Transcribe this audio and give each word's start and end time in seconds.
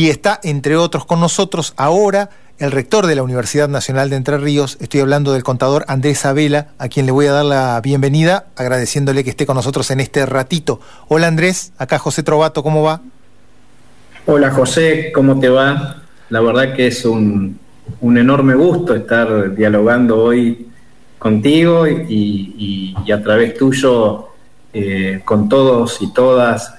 Y 0.00 0.08
está, 0.08 0.40
entre 0.42 0.78
otros, 0.78 1.04
con 1.04 1.20
nosotros 1.20 1.74
ahora 1.76 2.30
el 2.58 2.72
rector 2.72 3.06
de 3.06 3.14
la 3.14 3.22
Universidad 3.22 3.68
Nacional 3.68 4.08
de 4.08 4.16
Entre 4.16 4.38
Ríos, 4.38 4.78
estoy 4.80 5.00
hablando 5.00 5.34
del 5.34 5.42
contador 5.42 5.84
Andrés 5.88 6.24
Abela, 6.24 6.68
a 6.78 6.88
quien 6.88 7.04
le 7.04 7.12
voy 7.12 7.26
a 7.26 7.32
dar 7.32 7.44
la 7.44 7.78
bienvenida, 7.82 8.46
agradeciéndole 8.56 9.24
que 9.24 9.28
esté 9.28 9.44
con 9.44 9.56
nosotros 9.56 9.90
en 9.90 10.00
este 10.00 10.24
ratito. 10.24 10.80
Hola 11.08 11.26
Andrés, 11.26 11.74
acá 11.76 11.98
José 11.98 12.22
Trovato, 12.22 12.62
¿cómo 12.62 12.82
va? 12.82 13.02
Hola 14.24 14.50
José, 14.52 15.12
¿cómo 15.14 15.38
te 15.38 15.50
va? 15.50 15.96
La 16.30 16.40
verdad 16.40 16.72
que 16.74 16.86
es 16.86 17.04
un, 17.04 17.60
enorme 18.00 18.54
gusto 18.54 18.94
estar 18.94 19.54
dialogando 19.54 20.24
hoy 20.24 20.66
contigo 21.18 21.86
y, 21.86 22.96
a 23.12 23.22
través 23.22 23.54
tuyo 23.54 24.28
eh, 24.72 25.20
con 25.26 25.50
todos 25.50 26.00
y 26.00 26.10
todas 26.10 26.72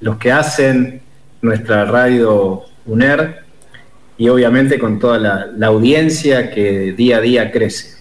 los 0.00 0.16
que 0.18 0.30
hacen 0.30 1.07
nuestra 1.42 1.84
radio 1.84 2.62
UNER 2.86 3.42
y 4.16 4.28
obviamente 4.28 4.78
con 4.78 4.98
toda 4.98 5.18
la, 5.18 5.66
audiencia 5.66 6.50
que 6.50 6.92
día 6.92 7.18
a 7.18 7.20
día 7.20 7.52
crece. 7.52 7.96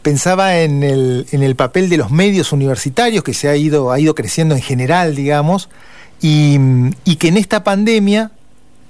Pensaba 0.00 0.58
en 0.60 0.82
el, 0.82 1.26
en 1.30 1.42
el, 1.42 1.54
papel 1.54 1.88
de 1.88 1.96
los 1.96 2.10
medios 2.10 2.52
universitarios 2.52 3.22
que 3.22 3.34
se 3.34 3.48
ha 3.48 3.56
ido, 3.56 3.92
ha 3.92 4.00
ido 4.00 4.14
creciendo 4.14 4.54
en 4.54 4.62
general, 4.62 5.14
digamos, 5.14 5.68
y, 6.22 6.58
que 7.18 7.28
en 7.28 7.36
esta 7.36 7.62
pandemia, 7.64 8.30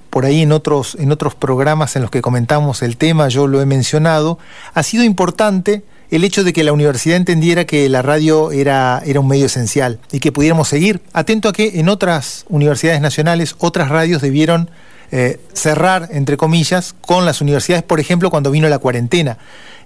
por 0.09 0.25
ahí 0.25 0.41
en 0.41 0.51
otros, 0.51 0.95
en 0.99 1.11
otros 1.11 1.35
programas 1.35 1.95
en 1.95 2.03
los 2.03 2.11
que 2.11 2.21
comentamos 2.21 2.81
el 2.81 2.97
tema, 2.97 3.27
yo 3.27 3.47
lo 3.47 3.61
he 3.61 3.65
mencionado, 3.65 4.39
ha 4.73 4.83
sido 4.83 5.03
importante 5.03 5.83
el 6.15 6.23
hecho 6.23 6.43
de 6.43 6.53
que 6.53 6.63
la 6.63 6.73
universidad 6.73 7.17
entendiera 7.17 7.65
que 7.65 7.89
la 7.89 8.01
radio 8.01 8.51
era, 8.51 9.01
era 9.05 9.19
un 9.19 9.27
medio 9.27 9.47
esencial 9.47 9.99
y 10.11 10.19
que 10.19 10.31
pudiéramos 10.31 10.67
seguir. 10.67 11.01
Atento 11.11 11.49
a 11.49 11.53
que 11.53 11.79
en 11.79 11.89
otras 11.89 12.45
universidades 12.49 13.01
nacionales 13.01 13.55
otras 13.57 13.89
radios 13.89 14.21
debieron 14.21 14.69
eh, 15.11 15.39
cerrar, 15.53 16.09
entre 16.11 16.37
comillas, 16.37 16.95
con 17.01 17.25
las 17.25 17.41
universidades, 17.41 17.83
por 17.83 17.99
ejemplo, 17.99 18.29
cuando 18.29 18.51
vino 18.51 18.69
la 18.69 18.79
cuarentena. 18.79 19.37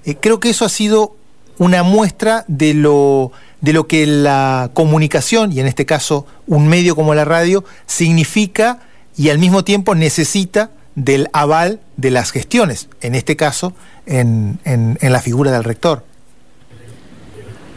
Eh, 0.06 0.16
creo 0.19 0.39
que 0.39 0.50
eso 0.50 0.66
ha 0.66 0.69
sido 0.69 1.16
una 1.58 1.84
muestra 1.84 2.45
de 2.47 2.73
lo, 2.73 3.31
de 3.62 3.73
lo 3.73 3.88
que 3.88 4.06
la 4.06 4.69
comunicación, 4.73 5.52
y 5.52 5.59
en 5.59 5.67
este 5.67 5.86
caso 5.86 6.25
un 6.45 6.67
medio 6.67 6.95
como 6.95 7.16
la 7.16 7.25
radio, 7.25 7.64
significa 7.86 8.80
y 9.17 9.30
al 9.30 9.39
mismo 9.39 9.64
tiempo 9.64 9.95
necesita 9.95 10.72
del 10.95 11.30
aval 11.31 11.80
de 11.95 12.12
las 12.12 12.31
gestiones, 12.31 12.89
en 13.02 13.16
este 13.16 13.36
caso 13.36 13.73
en, 14.06 14.59
la 15.02 15.22
figura 15.22 15.52
del 15.52 15.64
rector. 15.64 16.03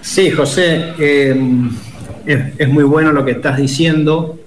Sí, 0.03 0.31
José, 0.31 0.95
eh, 0.99 1.37
es, 2.27 2.69
muy 2.69 2.85
bueno 2.85 3.13
lo 3.13 3.25
que 3.25 3.33
estás 3.33 3.59
diciendo. 3.59 4.39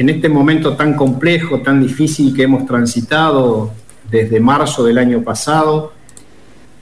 En 0.00 0.08
este 0.08 0.28
momento 0.28 0.76
tan 0.76 0.94
complejo, 0.94 1.60
tan 1.60 1.82
difícil 1.82 2.34
que 2.34 2.44
hemos 2.44 2.64
transitado 2.64 3.72
desde 4.10 4.40
marzo 4.40 4.84
del 4.84 4.96
año 4.96 5.22
pasado, 5.22 5.92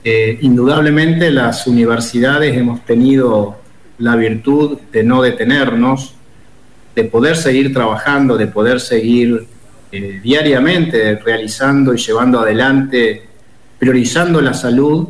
eh, 0.03 0.37
indudablemente 0.41 1.29
las 1.29 1.67
universidades 1.67 2.55
hemos 2.55 2.85
tenido 2.85 3.57
la 3.97 4.15
virtud 4.15 4.79
de 4.93 5.03
no 5.03 5.21
detenernos, 5.21 6.15
de 6.95 7.03
poder 7.03 7.35
seguir 7.35 7.73
trabajando, 7.73 8.37
de 8.37 8.47
poder 8.47 8.79
seguir 8.79 9.45
eh, 9.91 10.21
diariamente 10.23 11.17
realizando 11.17 11.93
y 11.93 11.97
llevando 11.97 12.39
adelante, 12.39 13.23
priorizando 13.77 14.39
la 14.39 14.53
salud, 14.53 15.09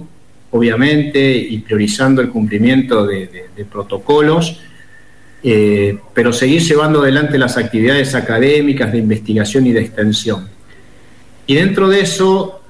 obviamente, 0.51 1.35
y 1.35 1.59
priorizando 1.59 2.21
el 2.21 2.29
cumplimiento 2.29 3.05
de 3.05 3.65
protocolos 3.71 4.59
eh, 5.41 5.97
pero 6.13 6.33
seguir 6.33 6.61
llevando 6.61 7.01
adelante 7.01 7.37
las 7.37 7.55
actividades 7.57 8.13
académicas 8.13 8.91
de 8.91 8.97
investigación 8.97 9.67
y 9.67 9.71
de 9.71 9.81
extensión. 9.81 10.49
Y 11.47 11.55
dentro 11.55 11.87
de 11.87 12.01
eso, 12.01 12.61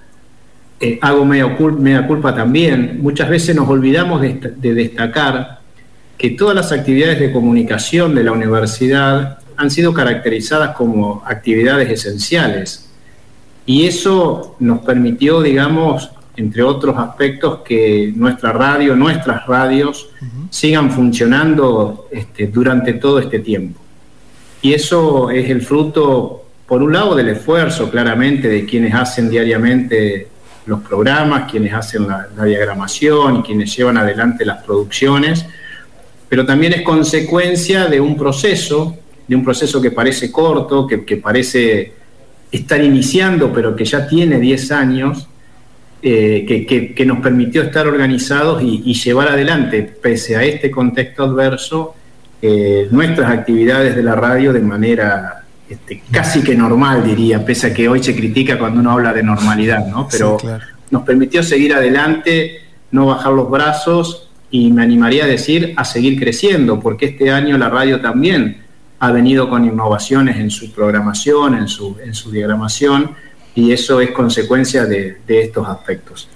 eh, 0.80 1.00
hago 1.02 1.26
media 1.26 1.56
culpa, 2.08 2.36
también, 2.36 3.00
muchas 3.02 3.30
veces 3.30 3.56
nos 3.56 3.68
olvidamos 3.68 4.22
de, 4.22 4.74
destacar 4.74 5.60
que 6.18 6.32
todas 6.32 6.56
las 6.56 6.72
actividades 6.72 7.20
de 7.20 7.32
comunicación 7.32 8.14
de 8.14 8.24
la 8.24 8.34
universidad 8.34 9.40
han 9.58 9.72
sido 9.72 9.94
caracterizadas 9.94 10.76
como 10.76 11.24
actividades 11.26 11.90
esenciales. 11.90 12.90
Y 13.66 13.86
eso 13.88 14.56
nos 14.60 14.80
permitió, 14.80 15.42
digamos, 15.42 16.12
entre 16.40 16.64
otros 16.64 16.98
aspectos, 16.98 17.60
que 17.66 18.14
nuestra 18.16 18.54
radio, 18.54 18.96
nuestras 18.96 19.46
radios, 19.46 20.10
sigan 20.50 20.90
funcionando 20.90 22.08
este, 22.12 22.48
durante 22.48 22.94
todo 22.94 23.20
este 23.20 23.40
tiempo. 23.40 23.80
Y 24.62 24.74
eso 24.74 25.30
es 25.32 25.50
el 25.50 25.62
fruto, 25.62 26.46
por 26.66 26.82
un 26.82 26.94
lado, 26.94 27.14
del 27.14 27.30
esfuerzo, 27.30 27.90
claramente, 27.90 28.48
de 28.48 28.66
quienes 28.66 28.94
hacen 28.94 29.30
diariamente 29.30 30.28
los 30.66 30.80
programas, 30.80 31.52
quienes 31.52 31.74
hacen 31.74 32.08
la, 32.08 32.46
diagramación 32.46 33.38
y 33.38 33.42
quienes 33.42 33.76
llevan 33.76 33.98
adelante 33.98 34.46
las 34.46 34.64
producciones, 34.64 35.46
pero 36.30 36.46
también 36.46 36.72
es 36.72 36.84
consecuencia 36.84 37.88
de 37.88 38.00
un 38.00 38.16
proceso, 38.16 38.98
de 39.28 39.36
un 39.36 39.44
proceso 39.44 39.82
que 39.82 39.92
parece 39.92 40.32
corto, 40.32 40.88
que, 40.88 41.04
que 41.04 41.18
parece 41.18 41.94
estar 42.50 42.82
iniciando, 42.82 43.52
pero 43.52 43.76
que 43.76 43.84
ya 43.84 44.08
tiene 44.08 44.40
10 44.40 44.72
años, 44.72 45.29
eh, 46.02 46.94
que, 46.96 47.06
nos 47.06 47.20
permitió 47.20 47.62
estar 47.62 47.88
organizados 47.88 48.62
y, 48.64 48.94
llevar 48.94 49.30
adelante, 49.30 49.84
pese 49.84 50.36
a 50.36 50.44
este 50.44 50.72
contexto 50.72 51.24
adverso, 51.24 51.96
eh, 52.42 52.88
nuestras 52.92 53.32
actividades 53.32 53.96
de 53.96 54.04
la 54.04 54.16
radio 54.16 54.54
de 54.54 54.62
manera 54.62 55.44
este, 55.70 56.02
casi 56.10 56.42
que 56.42 56.56
normal, 56.56 57.04
diría, 57.04 57.46
pese 57.46 57.68
a 57.68 57.74
que 57.74 57.90
hoy 57.90 58.02
se 58.02 58.16
critica 58.16 58.58
cuando 58.58 58.80
uno 58.80 58.92
habla 58.92 59.14
de 59.14 59.24
normalidad, 59.24 59.86
¿no? 59.88 60.08
Pero 60.10 60.38
nos 60.90 61.04
permitió 61.04 61.44
seguir 61.44 61.74
adelante, 61.74 62.62
no 62.92 63.06
bajar 63.06 63.34
los 63.34 63.50
brazos 63.50 64.30
y 64.50 64.72
me 64.72 64.82
animaría 64.82 65.26
a 65.26 65.28
decir 65.28 65.74
a 65.76 65.86
seguir 65.86 66.20
creciendo, 66.20 66.80
porque 66.80 67.08
este 67.08 67.30
año 67.30 67.58
la 67.58 67.70
radio 67.70 68.00
también 68.02 68.64
ha 69.00 69.12
venido 69.12 69.50
con 69.50 69.66
innovaciones 69.66 70.38
en 70.38 70.50
su 70.50 70.72
programación, 70.72 71.56
en 71.56 71.68
su, 71.68 71.98
en 72.04 72.14
su 72.14 72.32
diagramación 72.32 73.12
y 73.56 73.72
eso 73.72 74.02
es 74.02 74.12
consecuencia 74.12 74.86
de, 74.86 75.18
estos 75.28 75.68
aspectos. 75.68 76.30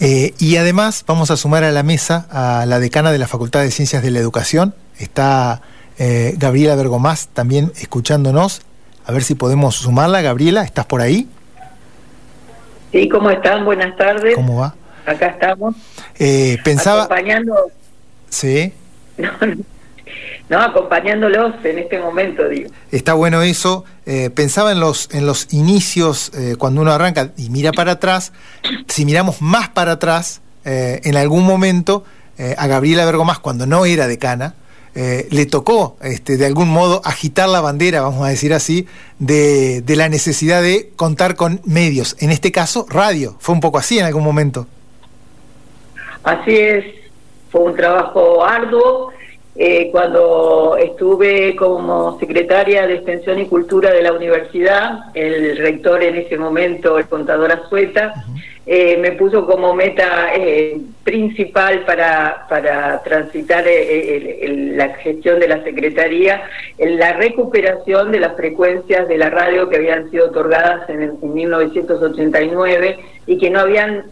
Eh, 0.00 0.34
y 0.38 0.56
además 0.56 1.04
vamos 1.06 1.30
a 1.30 1.36
sumar 1.36 1.64
a 1.64 1.72
la 1.72 1.82
mesa 1.82 2.26
a 2.30 2.66
la 2.66 2.78
decana 2.78 3.10
de 3.10 3.18
la 3.18 3.26
Facultad 3.26 3.62
de 3.62 3.70
Ciencias 3.70 4.02
de 4.02 4.10
la 4.10 4.20
Educación, 4.20 4.74
está 4.98 5.60
eh, 5.98 6.34
Gabriela 6.36 6.76
Bergomás 6.76 7.28
también 7.28 7.72
escuchándonos, 7.80 8.62
a 9.04 9.12
ver 9.12 9.22
si 9.22 9.34
podemos 9.34 9.74
sumarla. 9.76 10.20
Gabriela, 10.20 10.62
¿estás 10.62 10.86
por 10.86 11.00
ahí? 11.00 11.26
Sí, 12.92 13.08
¿cómo 13.08 13.30
están? 13.30 13.64
Buenas 13.64 13.96
tardes. 13.96 14.34
¿Cómo 14.34 14.60
va? 14.60 14.74
Acá 15.06 15.28
estamos. 15.28 15.74
Eh, 16.18 16.58
pensaba... 16.62 17.04
Acompañando... 17.04 17.54
Sí. 18.28 18.72
¿no? 19.16 19.28
Acompañándolos 20.56 21.54
en 21.64 21.78
este 21.78 21.98
momento, 21.98 22.48
digo. 22.48 22.70
Está 22.90 23.12
bueno 23.14 23.42
eso. 23.42 23.84
Eh, 24.06 24.30
pensaba 24.30 24.72
en 24.72 24.80
los, 24.80 25.12
en 25.12 25.26
los 25.26 25.52
inicios, 25.52 26.32
eh, 26.34 26.56
cuando 26.58 26.80
uno 26.80 26.92
arranca 26.92 27.32
y 27.36 27.50
mira 27.50 27.72
para 27.72 27.92
atrás, 27.92 28.32
si 28.86 29.04
miramos 29.04 29.42
más 29.42 29.68
para 29.68 29.92
atrás, 29.92 30.40
eh, 30.64 31.00
en 31.04 31.16
algún 31.16 31.44
momento 31.44 32.04
a 32.56 32.68
Gabriela 32.68 33.04
Bergomás, 33.04 33.40
cuando 33.40 33.66
no 33.66 33.84
era 33.84 34.06
decana, 34.06 34.54
le 34.94 35.46
tocó 35.46 35.96
este, 36.02 36.36
de 36.36 36.46
algún 36.46 36.68
modo 36.68 37.02
agitar 37.04 37.48
la 37.48 37.60
bandera, 37.60 38.00
vamos 38.00 38.24
a 38.24 38.30
decir 38.30 38.54
así, 38.54 38.86
de, 39.18 39.82
de 39.82 39.96
la 39.96 40.08
necesidad 40.08 40.62
de 40.62 40.92
contar 40.94 41.34
con 41.34 41.60
medios, 41.64 42.14
en 42.20 42.30
este 42.30 42.52
caso 42.52 42.86
radio. 42.88 43.34
Fue 43.40 43.56
un 43.56 43.60
poco 43.60 43.78
así 43.78 43.98
en 43.98 44.04
algún 44.04 44.22
momento. 44.22 44.68
Así 46.22 46.54
es, 46.54 46.84
fue 47.50 47.62
un 47.62 47.74
trabajo 47.74 48.44
arduo 48.44 49.10
eh, 49.60 49.88
cuando 49.90 50.76
estuve 50.76 51.56
como 51.56 52.16
secretaria 52.20 52.86
de 52.86 52.94
Extensión 52.94 53.40
y 53.40 53.46
Cultura 53.46 53.90
de 53.90 54.02
la 54.02 54.12
universidad, 54.12 55.06
el 55.14 55.56
rector 55.56 56.00
en 56.04 56.14
ese 56.14 56.38
momento, 56.38 56.96
el 56.96 57.08
contador 57.08 57.50
Azueta, 57.50 58.14
eh, 58.64 58.96
me 58.98 59.12
puso 59.12 59.46
como 59.46 59.74
meta 59.74 60.32
eh, 60.32 60.78
principal 61.02 61.84
para, 61.84 62.46
para 62.48 63.02
transitar 63.02 63.64
la 63.64 64.90
gestión 64.90 65.40
de 65.40 65.48
la 65.48 65.64
Secretaría 65.64 66.42
la 66.78 67.14
recuperación 67.14 68.12
de 68.12 68.20
las 68.20 68.36
frecuencias 68.36 69.08
de 69.08 69.18
la 69.18 69.30
radio 69.30 69.68
que 69.68 69.76
habían 69.76 70.08
sido 70.10 70.26
otorgadas 70.26 70.88
en, 70.88 71.02
en 71.20 71.34
1989 71.34 72.98
y 73.26 73.38
que 73.38 73.50
no 73.50 73.58
habían 73.58 74.04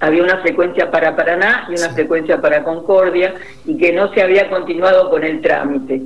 había 0.00 0.22
una 0.22 0.38
frecuencia 0.38 0.90
para 0.90 1.14
Paraná 1.14 1.66
y 1.68 1.78
una 1.78 1.90
frecuencia 1.90 2.40
para 2.40 2.64
Concordia 2.64 3.34
y 3.66 3.76
que 3.76 3.92
no 3.92 4.12
se 4.12 4.22
había 4.22 4.48
continuado 4.48 5.10
con 5.10 5.22
el 5.22 5.40
trámite. 5.40 6.00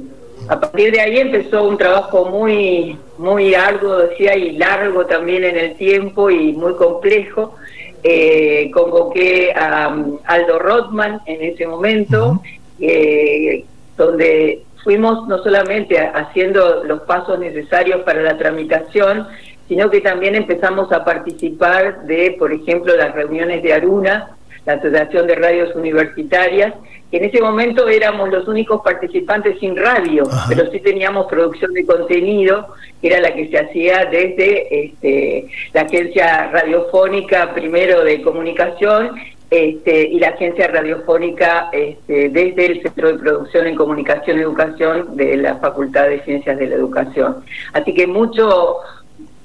A 0.49 0.61
partir 0.61 0.93
de 0.93 1.01
ahí 1.01 1.19
empezó 1.19 1.65
un 1.65 1.79
trabajo 1.79 2.27
muy, 2.27 2.99
muy 3.17 3.55
arduo, 3.55 3.99
decía, 3.99 4.37
y 4.37 4.57
largo 4.59 5.07
también 5.07 5.45
en 5.45 5.57
el 5.57 5.75
tiempo 5.77 6.29
y 6.29 6.53
muy 6.53 6.75
complejo. 6.75 7.55
Eh, 8.03 8.71
convoqué 8.75 9.55
a 9.55 9.89
um, 9.89 10.19
Aldo 10.25 10.59
Rothman 10.59 11.21
en 11.25 11.43
ese 11.43 11.67
momento, 11.67 12.43
eh, 12.79 13.65
donde 13.97 14.63
fuimos 14.83 15.27
no 15.27 15.39
solamente 15.39 15.99
haciendo 15.99 16.85
los 16.85 17.01
pasos 17.03 17.39
necesarios 17.39 18.03
para 18.03 18.21
la 18.21 18.37
tramitación, 18.37 19.27
sino 19.69 19.91
que 19.91 20.01
también 20.01 20.35
empezamos 20.35 20.93
a 20.93 21.05
participar 21.05 22.05
de, 22.05 22.37
por 22.39 22.53
ejemplo, 22.53 22.97
las 22.97 23.15
reuniones 23.15 23.63
de 23.63 23.73
Aruna, 23.73 24.31
la 24.67 24.75
Asociación 24.75 25.27
de 25.27 25.35
Radios 25.35 25.75
Universitarias, 25.75 26.75
que 27.11 27.19
en 27.19 27.25
ese 27.25 27.41
momento 27.41 27.89
éramos 27.89 28.31
los 28.31 28.49
únicos 28.49 28.81
participantes 28.83 29.59
sin 29.61 29.77
radio, 29.77 30.25
pero 30.49 30.71
sí 30.71 30.81
teníamos 30.81 31.27
producción 31.27 31.73
de 31.73 31.87
contenido, 31.87 32.75
que 33.01 33.09
era 33.09 33.21
la 33.21 33.35
que 33.35 33.49
se 33.49 33.59
hacía 33.59 34.07
desde 34.07 34.87
este, 34.87 35.49
la 35.73 35.83
agencia 35.83 36.51
radiofónica 36.51 37.53
primero 37.55 38.03
de 38.05 38.23
comunicación 38.23 39.11
este, 39.51 40.09
y 40.09 40.19
la 40.19 40.31
agencia 40.31 40.67
radiofónica 40.67 41.69
este, 41.73 42.31
desde 42.31 42.67
el 42.67 42.83
Centro 42.83 43.13
de 43.13 43.19
Producción 43.19 43.67
en 43.67 43.77
Comunicación 43.77 44.39
y 44.39 44.43
Educación 44.43 45.17
de 45.17 45.37
la 45.37 45.57
Facultad 45.57 46.09
de 46.09 46.23
Ciencias 46.23 46.59
de 46.59 46.67
la 46.67 46.75
Educación. 46.75 47.45
Así 47.73 47.95
que 47.95 48.07
mucho 48.07 48.79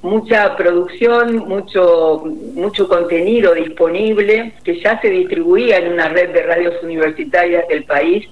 mucha 0.02 0.56
producción, 0.56 1.36
mucho, 1.36 2.22
mucho 2.54 2.88
contenido 2.88 3.54
disponible 3.54 4.54
que 4.64 4.80
ya 4.80 5.00
se 5.00 5.10
distribuía 5.10 5.78
en 5.78 5.92
una 5.92 6.08
red 6.08 6.30
de 6.30 6.42
radios 6.42 6.82
universitarias 6.82 7.68
del 7.68 7.84
país 7.84 8.28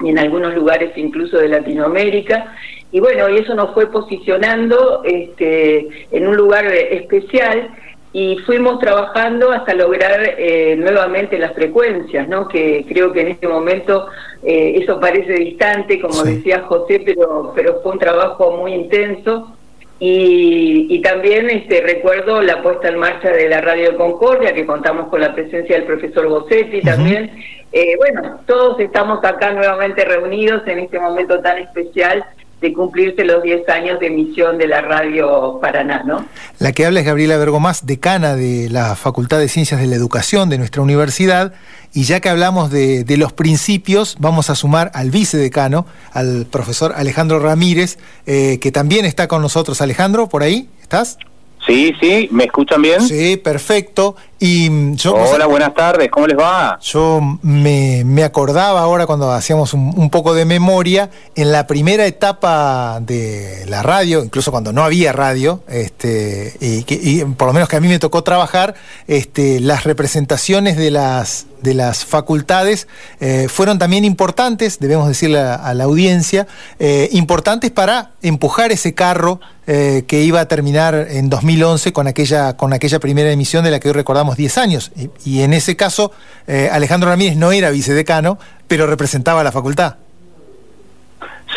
y 0.00 0.10
en 0.10 0.18
algunos 0.18 0.54
lugares 0.54 0.92
incluso 0.96 1.38
de 1.38 1.48
Latinoamérica. 1.48 2.54
Y 2.92 3.00
bueno, 3.00 3.28
y 3.28 3.38
eso 3.38 3.54
nos 3.54 3.74
fue 3.74 3.90
posicionando 3.90 5.02
este, 5.04 5.88
en 6.10 6.26
un 6.26 6.36
lugar 6.36 6.66
especial 6.66 7.70
y 8.12 8.38
fuimos 8.46 8.78
trabajando 8.78 9.52
hasta 9.52 9.74
lograr 9.74 10.34
eh, 10.38 10.76
nuevamente 10.78 11.38
las 11.38 11.52
frecuencias, 11.52 12.26
¿no? 12.28 12.48
que 12.48 12.84
creo 12.88 13.12
que 13.12 13.20
en 13.20 13.28
este 13.28 13.46
momento 13.46 14.08
eh, 14.42 14.78
eso 14.82 14.98
parece 14.98 15.34
distante, 15.34 16.00
como 16.00 16.22
decía 16.22 16.62
José, 16.62 17.02
pero, 17.04 17.52
pero 17.54 17.80
fue 17.82 17.92
un 17.92 17.98
trabajo 17.98 18.56
muy 18.56 18.72
intenso 18.72 19.57
y, 20.00 21.00
también 21.02 21.50
este, 21.50 21.80
recuerdo 21.80 22.40
la 22.40 22.62
puesta 22.62 22.88
en 22.88 22.98
marcha 22.98 23.30
de 23.30 23.48
la 23.48 23.60
Radio 23.60 23.96
Concordia, 23.96 24.54
que 24.54 24.64
contamos 24.64 25.08
con 25.08 25.20
la 25.20 25.34
presencia 25.34 25.76
del 25.76 25.86
profesor 25.86 26.28
Bossetti 26.28 26.82
también. 26.82 27.32
Eh, 27.72 27.96
bueno, 27.96 28.40
todos 28.46 28.78
estamos 28.80 29.24
acá 29.24 29.52
nuevamente 29.52 30.04
reunidos 30.04 30.62
en 30.66 30.78
este 30.78 30.98
momento 30.98 31.40
tan 31.40 31.58
especial 31.58 32.24
de 32.60 32.72
cumplirse 32.72 33.24
los 33.24 33.42
10 33.42 33.68
años 33.68 34.00
de 34.00 34.08
emisión 34.08 34.58
de 34.58 34.66
la 34.66 34.80
radio 34.80 35.58
Paraná, 35.60 36.02
¿no? 36.04 36.26
La 36.58 36.72
que 36.72 36.84
habla 36.84 37.00
es 37.00 37.06
Gabriela 37.06 37.36
Bergomás, 37.36 37.86
decana 37.86 38.34
de 38.34 38.68
la 38.68 38.96
Facultad 38.96 39.38
de 39.38 39.48
Ciencias 39.48 39.80
de 39.80 39.86
la 39.86 39.94
Educación 39.94 40.48
de 40.48 40.58
nuestra 40.58 40.82
universidad, 40.82 41.52
y 41.94 42.04
ya 42.04 42.20
que 42.20 42.28
hablamos 42.28 42.70
de, 42.70 43.04
los 43.16 43.32
principios, 43.32 44.16
vamos 44.18 44.50
a 44.50 44.54
sumar 44.54 44.90
al 44.94 45.10
vicedecano, 45.10 45.86
al 46.12 46.46
profesor 46.50 46.92
Alejandro 46.96 47.38
Ramírez, 47.38 47.98
eh, 48.26 48.58
que 48.60 48.72
también 48.72 49.04
está 49.04 49.28
con 49.28 49.40
nosotros. 49.40 49.80
Alejandro, 49.80 50.28
¿por 50.28 50.42
ahí? 50.42 50.68
¿Estás? 50.82 51.18
Sí, 51.66 51.92
sí, 52.00 52.28
¿me 52.30 52.44
escuchan 52.44 52.82
bien? 52.82 53.02
Sí, 53.02 53.36
perfecto. 53.36 54.16
Y 54.40 54.94
yo, 54.94 55.14
Hola, 55.14 55.46
buenas 55.46 55.74
tardes, 55.74 56.08
¿cómo 56.12 56.28
les 56.28 56.38
va? 56.38 56.78
Yo 56.80 57.20
me, 57.42 58.04
me 58.04 58.22
acordaba 58.22 58.80
ahora 58.80 59.04
cuando 59.04 59.32
hacíamos 59.32 59.74
un, 59.74 60.10
poco 60.10 60.32
de 60.32 60.44
memoria, 60.44 61.10
en 61.34 61.50
la 61.50 61.66
primera 61.66 62.06
etapa 62.06 63.00
de 63.00 63.64
la 63.66 63.82
radio, 63.82 64.22
incluso 64.22 64.52
cuando 64.52 64.72
no 64.72 64.84
había 64.84 65.12
radio, 65.12 65.64
este, 65.66 66.56
y, 66.60 67.24
por 67.24 67.48
lo 67.48 67.52
menos 67.52 67.68
que 67.68 67.76
a 67.76 67.80
mí 67.80 67.88
me 67.88 67.98
tocó 67.98 68.22
trabajar, 68.22 68.76
este, 69.08 69.58
las 69.58 69.82
representaciones 69.82 70.76
de 70.76 70.92
las, 70.92 71.46
de 71.60 71.74
las 71.74 72.04
facultades 72.04 72.86
eh, 73.18 73.48
fueron 73.48 73.80
también 73.80 74.04
importantes, 74.04 74.78
debemos 74.78 75.08
decirle 75.08 75.40
a, 75.40 75.74
la 75.74 75.84
audiencia, 75.84 76.46
eh, 76.78 77.08
importantes 77.10 77.72
para 77.72 78.12
empujar 78.22 78.70
ese 78.70 78.94
carro 78.94 79.40
eh, 79.66 80.04
que 80.06 80.22
iba 80.22 80.40
a 80.40 80.48
terminar 80.48 80.94
en 81.10 81.28
2011 81.28 81.92
con 81.92 82.06
aquella, 82.06 82.56
con 82.56 82.72
aquella 82.72 83.00
primera 83.00 83.30
emisión 83.30 83.64
de 83.64 83.70
la 83.70 83.80
que 83.80 83.88
hoy 83.88 83.94
recordamos 83.94 84.27
10 84.36 84.58
años. 84.58 84.92
Y, 85.24 85.42
en 85.42 85.52
ese 85.52 85.76
caso, 85.76 86.12
eh, 86.46 86.68
Alejandro 86.70 87.08
Ramírez 87.08 87.36
no 87.36 87.52
era 87.52 87.70
vicedecano, 87.70 88.38
pero 88.66 88.86
representaba 88.86 89.40
a 89.40 89.44
la 89.44 89.52
facultad. 89.52 89.96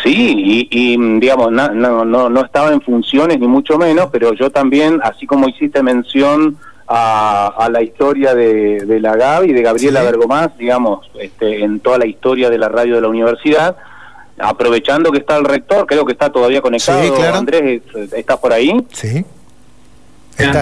Sí, 0.02 0.68
y, 0.70 0.96
digamos, 1.20 1.52
no, 1.52 1.68
no, 1.68 2.28
no, 2.28 2.44
estaba 2.44 2.72
en 2.72 2.80
funciones 2.80 3.38
ni 3.38 3.46
mucho 3.46 3.78
menos, 3.78 4.08
pero 4.10 4.32
yo 4.32 4.50
también, 4.50 5.00
así 5.02 5.26
como 5.26 5.48
hiciste 5.48 5.82
mención 5.82 6.56
a, 6.88 7.68
la 7.70 7.82
historia 7.82 8.34
de, 8.34 8.98
la 9.00 9.16
GAB 9.16 9.44
y 9.44 9.52
de 9.52 9.62
Gabriela 9.62 10.02
Bergomás, 10.02 10.56
digamos, 10.58 11.08
este, 11.20 11.62
en 11.62 11.80
toda 11.80 11.98
la 11.98 12.06
historia 12.06 12.50
de 12.50 12.58
la 12.58 12.68
radio 12.68 12.96
de 12.96 13.00
la 13.00 13.08
universidad, 13.08 13.76
aprovechando 14.38 15.12
que 15.12 15.18
está 15.18 15.36
el 15.36 15.44
rector, 15.44 15.86
creo 15.86 16.04
que 16.04 16.12
está 16.12 16.30
todavía 16.30 16.60
conectado. 16.60 17.00
Andrés, 17.34 17.82
¿estás 18.12 18.38
por 18.38 18.52
ahí? 18.52 18.74
Sí. 18.92 19.24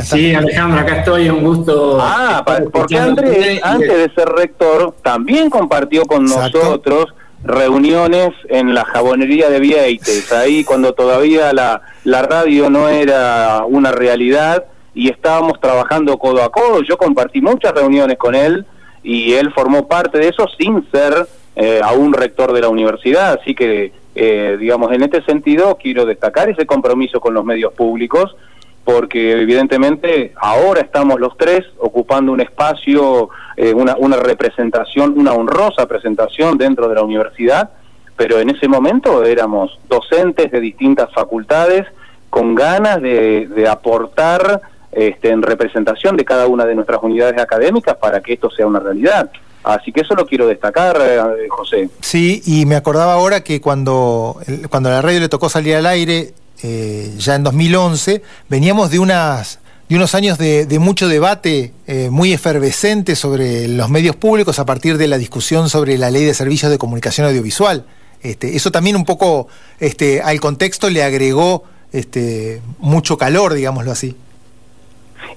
Sí, 0.02 0.34
Alejandro, 0.34 0.80
acá 0.80 0.96
estoy, 0.98 1.28
un 1.28 1.44
gusto. 1.44 1.98
Ah, 2.00 2.44
porque 2.72 2.98
Andrés, 2.98 3.60
antes 3.62 3.88
de 3.88 4.14
ser 4.14 4.28
rector, 4.28 4.94
también 5.02 5.48
compartió 5.50 6.04
con 6.04 6.24
nosotros 6.24 7.14
reuniones 7.42 8.30
en 8.48 8.74
la 8.74 8.84
jabonería 8.84 9.48
de 9.48 9.60
Vieites, 9.60 10.30
ahí 10.32 10.62
cuando 10.64 10.92
todavía 10.92 11.52
la, 11.52 11.80
la 12.04 12.22
radio 12.22 12.68
no 12.68 12.88
era 12.88 13.64
una 13.66 13.92
realidad 13.92 14.64
y 14.94 15.08
estábamos 15.08 15.58
trabajando 15.60 16.18
codo 16.18 16.42
a 16.42 16.50
codo. 16.50 16.82
Yo 16.82 16.98
compartí 16.98 17.40
muchas 17.40 17.72
reuniones 17.72 18.18
con 18.18 18.34
él 18.34 18.66
y 19.02 19.32
él 19.34 19.52
formó 19.52 19.88
parte 19.88 20.18
de 20.18 20.28
eso 20.28 20.46
sin 20.58 20.86
ser 20.90 21.26
eh, 21.56 21.80
aún 21.82 22.12
rector 22.12 22.52
de 22.52 22.60
la 22.60 22.68
universidad, 22.68 23.38
así 23.40 23.54
que, 23.54 23.92
eh, 24.14 24.56
digamos, 24.58 24.92
en 24.92 25.02
este 25.02 25.22
sentido 25.22 25.76
quiero 25.80 26.04
destacar 26.04 26.48
ese 26.50 26.66
compromiso 26.66 27.20
con 27.20 27.34
los 27.34 27.44
medios 27.44 27.72
públicos 27.72 28.36
porque 28.84 29.32
evidentemente 29.32 30.32
ahora 30.36 30.80
estamos 30.80 31.20
los 31.20 31.36
tres 31.36 31.64
ocupando 31.78 32.32
un 32.32 32.40
espacio, 32.40 33.28
eh, 33.56 33.72
una, 33.72 33.96
una 33.96 34.16
representación, 34.16 35.14
una 35.16 35.32
honrosa 35.32 35.86
presentación 35.86 36.58
dentro 36.58 36.88
de 36.88 36.94
la 36.94 37.02
universidad, 37.02 37.70
pero 38.16 38.38
en 38.38 38.50
ese 38.50 38.68
momento 38.68 39.24
éramos 39.24 39.78
docentes 39.88 40.50
de 40.50 40.60
distintas 40.60 41.12
facultades 41.12 41.86
con 42.30 42.54
ganas 42.54 43.02
de, 43.02 43.66
aportar 43.68 44.60
este, 44.92 45.30
en 45.30 45.42
representación 45.42 46.16
de 46.16 46.24
cada 46.24 46.46
una 46.46 46.64
de 46.64 46.74
nuestras 46.74 47.02
unidades 47.02 47.38
académicas 47.40 47.96
para 47.96 48.20
que 48.20 48.34
esto 48.34 48.50
sea 48.50 48.66
una 48.66 48.78
realidad. 48.78 49.30
Así 49.62 49.92
que 49.92 50.00
eso 50.00 50.14
lo 50.14 50.26
quiero 50.26 50.46
destacar, 50.46 50.96
eh, 51.00 51.48
José. 51.50 51.90
Sí, 52.00 52.40
y 52.46 52.64
me 52.64 52.76
acordaba 52.76 53.12
ahora 53.14 53.42
que 53.42 53.60
cuando, 53.60 54.36
cuando 54.70 54.88
a 54.88 54.92
la 54.92 55.02
radio 55.02 55.20
le 55.20 55.28
tocó 55.28 55.50
salir 55.50 55.74
al 55.74 55.86
aire, 55.86 56.32
eh, 56.62 57.14
ya 57.18 57.34
en 57.34 57.44
2011, 57.44 58.22
veníamos 58.48 58.90
de, 58.90 58.98
unas, 58.98 59.60
de 59.88 59.96
unos 59.96 60.14
años 60.14 60.38
de, 60.38 60.66
mucho 60.78 61.08
debate 61.08 61.72
eh, 61.86 62.08
muy 62.10 62.32
efervescente 62.32 63.16
sobre 63.16 63.68
los 63.68 63.88
medios 63.88 64.16
públicos 64.16 64.58
a 64.58 64.66
partir 64.66 64.98
de 64.98 65.08
la 65.08 65.18
discusión 65.18 65.68
sobre 65.68 65.98
la 65.98 66.10
ley 66.10 66.24
de 66.24 66.34
servicios 66.34 66.70
de 66.70 66.78
comunicación 66.78 67.26
audiovisual. 67.26 67.84
Este, 68.22 68.56
eso 68.56 68.70
también 68.70 68.96
un 68.96 69.04
poco 69.04 69.48
este, 69.78 70.20
al 70.20 70.40
contexto 70.40 70.90
le 70.90 71.02
agregó 71.02 71.64
este, 71.92 72.60
mucho 72.78 73.16
calor, 73.16 73.54
digámoslo 73.54 73.92
así. 73.92 74.16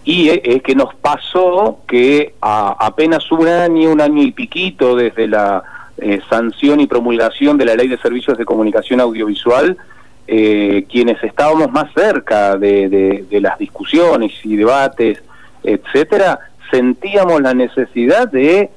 Y 0.06 0.30
es 0.30 0.62
que 0.64 0.76
nos 0.76 0.94
pasó 0.96 1.80
que 1.88 2.36
apenas 2.42 3.32
un 3.32 3.48
año, 3.48 3.92
un 3.92 4.02
año 4.02 4.22
y 4.22 4.32
piquito 4.32 4.96
desde 4.96 5.28
la 5.28 5.64
eh, 5.98 6.20
sanción 6.30 6.80
y 6.82 6.88
promulgación 6.88 7.58
de 7.58 7.66
la 7.66 7.76
ley 7.76 7.88
de 7.88 7.98
servicios 7.98 8.38
de 8.38 8.46
comunicación 8.46 9.00
audiovisual, 9.00 9.78
eh, 10.28 10.86
quienes 10.90 11.22
estábamos 11.24 11.72
más 11.72 11.92
cerca 11.94 12.58
de, 12.58 13.26
las 13.32 13.58
discusiones 13.58 14.32
y 14.44 14.56
debates, 14.56 15.22
etcétera, 15.64 16.40
sentíamos 16.72 17.42
la 17.42 17.54
necesidad 17.54 18.30
de 18.30 18.70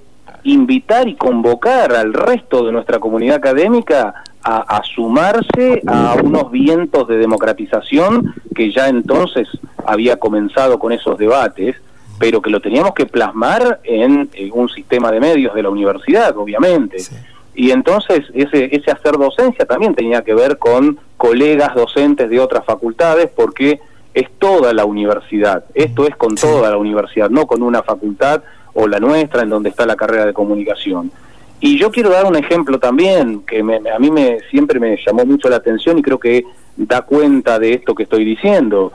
invitar 0.43 1.09
y 1.09 1.15
convocar 1.15 1.93
al 1.93 2.13
resto 2.13 2.65
de 2.65 2.73
nuestra 2.73 2.99
comunidad 2.99 3.37
académica 3.37 4.25
a, 4.43 4.81
sumarse 4.95 5.83
a 5.89 6.17
unos 6.23 6.53
vientos 6.53 7.09
de 7.09 7.19
democratización 7.19 8.33
que 8.55 8.71
ya 8.71 8.89
entonces 8.89 9.49
había 9.85 10.19
comenzado 10.19 10.79
con 10.79 10.93
esos 10.93 11.19
debates, 11.19 11.75
pero 12.21 12.41
que 12.41 12.51
lo 12.51 12.61
teníamos 12.61 12.95
que 12.95 13.07
plasmar 13.07 13.81
en, 13.83 14.31
un 14.53 14.69
sistema 14.69 15.11
de 15.11 15.19
medios 15.19 15.53
de 15.53 15.63
la 15.65 15.71
universidad, 15.71 16.37
obviamente. 16.37 16.99
Y 17.57 17.71
entonces 17.71 18.21
ese, 18.35 18.69
ese 18.77 18.91
hacer 18.91 19.17
docencia 19.17 19.65
también 19.65 19.95
tenía 19.95 20.23
que 20.23 20.35
ver 20.35 20.59
con 20.59 20.99
colegas 21.17 21.75
docentes 21.75 22.29
de 22.29 22.39
otras 22.39 22.65
facultades, 22.67 23.31
porque 23.35 23.81
es 24.13 24.29
toda 24.39 24.73
la 24.73 24.85
universidad, 24.85 25.65
esto 25.75 26.07
es 26.07 26.15
con 26.17 26.35
toda 26.37 26.71
la 26.71 26.77
universidad, 26.77 27.31
no 27.31 27.47
con 27.47 27.63
una 27.63 27.83
facultad 27.83 28.43
o 28.75 28.87
la 28.87 29.01
nuestra 29.01 29.43
en 29.43 29.49
donde 29.49 29.71
está 29.71 29.87
la 29.87 29.97
carrera 29.97 30.27
de 30.27 30.35
comunicación. 30.35 31.11
Y 31.61 31.79
yo 31.79 31.91
quiero 31.91 32.11
dar 32.11 32.27
un 32.27 32.37
ejemplo 32.37 32.79
también 32.79 33.41
que 33.47 33.61
a 33.61 33.99
mí 33.99 34.11
me, 34.11 34.41
siempre 34.51 34.79
me 34.79 34.99
llamó 35.07 35.25
mucho 35.25 35.49
la 35.49 35.57
atención 35.57 35.99
y 35.99 36.03
creo 36.03 36.21
que 36.21 36.45
da 36.77 37.03
cuenta 37.03 37.59
de 37.59 37.73
esto 37.73 37.95
que 37.95 38.03
estoy 38.03 38.25
diciendo. 38.27 38.93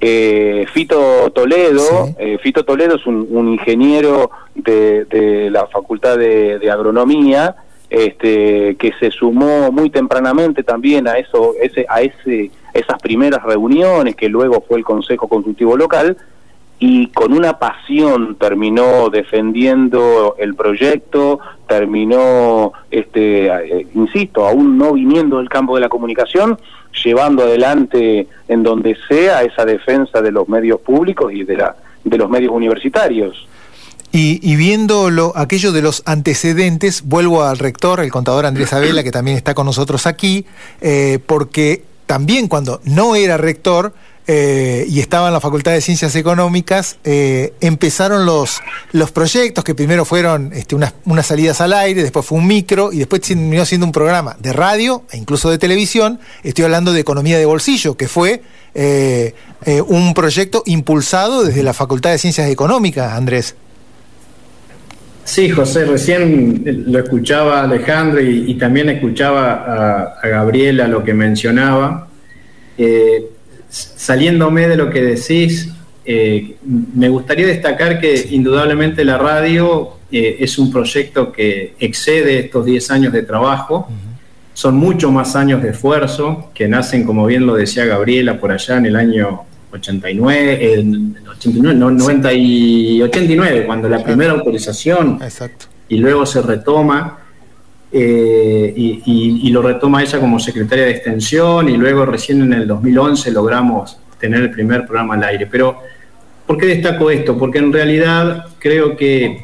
Eh, 0.00 0.66
Fito 0.72 1.30
Toledo, 1.32 2.10
eh, 2.18 2.38
Fito 2.40 2.64
Toledo 2.64 2.96
es 2.96 3.06
un, 3.06 3.48
ingeniero 3.48 4.30
de, 4.54 5.48
la 5.50 5.66
Facultad 5.66 6.16
de 6.16 6.70
Agronomía, 6.70 7.56
este, 7.94 8.74
que 8.74 8.92
se 8.98 9.12
sumó 9.12 9.70
muy 9.70 9.88
tempranamente 9.88 10.64
también 10.64 11.06
a 11.06 11.16
eso, 11.16 11.54
ese, 11.62 11.86
a 11.88 12.02
ese, 12.02 12.50
esas 12.72 13.00
primeras 13.00 13.42
reuniones 13.44 14.16
que 14.16 14.28
luego 14.28 14.64
fue 14.66 14.78
el 14.78 14.84
Consejo 14.84 15.28
Consultivo 15.28 15.76
Local 15.76 16.16
y 16.80 17.06
con 17.08 17.32
una 17.32 17.60
pasión 17.60 18.34
terminó 18.34 19.10
defendiendo 19.10 20.34
el 20.38 20.56
proyecto, 20.56 21.38
terminó, 21.68 22.72
este, 22.90 23.46
eh, 23.46 23.86
insisto, 23.94 24.44
aún 24.44 24.76
no 24.76 24.94
viniendo 24.94 25.38
del 25.38 25.48
campo 25.48 25.76
de 25.76 25.82
la 25.82 25.88
comunicación, 25.88 26.58
llevando 27.04 27.44
adelante 27.44 28.26
en 28.48 28.62
donde 28.64 28.96
sea 29.06 29.44
esa 29.44 29.64
defensa 29.64 30.20
de 30.20 30.32
los 30.32 30.48
medios 30.48 30.80
públicos 30.80 31.32
y 31.32 31.44
de, 31.44 31.58
la, 31.58 31.76
de 32.02 32.18
los 32.18 32.28
medios 32.28 32.52
universitarios. 32.52 33.46
Y, 34.16 34.54
viendo 34.54 35.10
lo, 35.10 35.36
aquello 35.36 35.72
de 35.72 35.82
los 35.82 36.04
antecedentes, 36.06 37.02
vuelvo 37.02 37.42
al 37.42 37.58
rector, 37.58 37.98
el 37.98 38.12
contador 38.12 38.46
Andrés 38.46 38.72
Abela, 38.72 39.02
que 39.02 39.10
también 39.10 39.36
está 39.36 39.54
con 39.54 39.66
nosotros 39.66 40.06
aquí, 40.06 40.46
eh, 40.80 41.18
porque 41.26 41.82
también 42.06 42.46
cuando 42.46 42.80
no 42.84 43.16
era 43.16 43.38
rector, 43.38 43.92
eh, 44.28 44.86
y 44.88 45.00
estaba 45.00 45.26
en 45.26 45.32
la 45.32 45.40
Facultad 45.40 45.72
de 45.72 45.80
Ciencias 45.80 46.14
Económicas, 46.14 46.98
eh, 47.02 47.54
empezaron 47.60 48.24
los, 48.24 48.60
los 48.92 49.10
proyectos 49.10 49.64
que 49.64 49.74
primero 49.74 50.04
fueron 50.04 50.52
este, 50.52 50.76
unas, 50.76 50.94
salidas 51.26 51.60
al 51.60 51.72
aire, 51.72 52.00
después 52.00 52.24
fue 52.24 52.38
un 52.38 52.46
micro 52.46 52.92
y 52.92 52.98
después 52.98 53.20
terminó 53.20 53.66
siendo 53.66 53.84
un 53.84 53.92
programa 53.92 54.36
de 54.38 54.52
radio 54.52 55.02
e 55.10 55.16
incluso 55.16 55.50
de 55.50 55.58
televisión. 55.58 56.20
Estoy 56.44 56.66
hablando 56.66 56.92
de 56.92 57.00
Economía 57.00 57.36
de 57.36 57.46
Bolsillo, 57.46 57.96
que 57.96 58.06
fue 58.06 58.42
un 59.88 60.14
proyecto 60.14 60.62
impulsado 60.66 61.42
desde 61.42 61.64
la 61.64 61.74
Facultad 61.74 62.10
de 62.10 62.18
Ciencias 62.18 62.48
Económicas, 62.48 63.12
Andrés. 63.12 63.56
Sí, 65.24 65.48
José, 65.48 65.86
recién 65.86 66.84
lo 66.86 66.98
escuchaba 66.98 67.62
Alejandro 67.62 68.20
y, 68.20 68.54
también 68.54 68.90
escuchaba 68.90 69.52
a, 69.52 70.02
a, 70.22 70.28
Gabriela 70.28 70.86
lo 70.86 71.02
que 71.02 71.14
mencionaba 71.14 72.08
saliéndome 73.74 74.68
de 74.68 74.76
lo 74.76 74.90
que 74.90 75.02
decís, 75.02 75.68
eh, 76.04 76.56
me 76.94 77.08
gustaría 77.08 77.46
destacar 77.46 78.00
que 78.00 78.28
indudablemente 78.30 79.04
la 79.04 79.18
radio 79.18 79.94
eh, 80.12 80.36
es 80.40 80.58
un 80.58 80.70
proyecto 80.70 81.32
que 81.32 81.74
excede 81.80 82.38
estos 82.38 82.64
10 82.64 82.90
años 82.90 83.12
de 83.12 83.22
trabajo. 83.22 83.88
Son 84.52 84.76
muchos 84.76 85.10
más 85.10 85.34
años 85.34 85.62
de 85.62 85.70
esfuerzo 85.70 86.50
que 86.54 86.68
nacen, 86.68 87.04
como 87.04 87.26
bien 87.26 87.46
lo 87.46 87.56
decía 87.56 87.84
Gabriela, 87.84 88.38
por 88.38 88.52
allá 88.52 88.76
en 88.76 88.86
el 88.86 88.96
año 88.96 89.42
89, 89.74 91.14
89 91.30 91.78
no, 91.78 91.90
90 91.90 92.32
y 92.32 93.02
89, 93.02 93.64
cuando 93.66 93.88
la 93.88 94.02
primera 94.02 94.32
autorización 94.32 95.18
Exacto. 95.22 95.66
y 95.88 95.98
luego 95.98 96.24
se 96.26 96.42
retoma. 96.42 97.18
Eh, 97.96 98.72
y, 98.76 99.50
lo 99.50 99.62
retoma 99.62 100.02
ella 100.02 100.18
como 100.18 100.40
secretaria 100.40 100.86
de 100.86 100.90
extensión 100.90 101.68
y 101.68 101.76
luego 101.76 102.04
recién 102.04 102.42
en 102.42 102.52
el 102.52 102.66
2011 102.66 103.30
logramos 103.30 103.96
tener 104.18 104.42
el 104.42 104.50
primer 104.50 104.84
programa 104.84 105.14
al 105.14 105.22
aire. 105.22 105.46
Pero, 105.46 105.78
¿por 106.44 106.58
qué 106.58 106.66
destaco 106.66 107.08
esto? 107.08 107.38
Porque 107.38 107.58
en 107.58 107.72
realidad 107.72 108.46
creo 108.58 108.96
que 108.96 109.40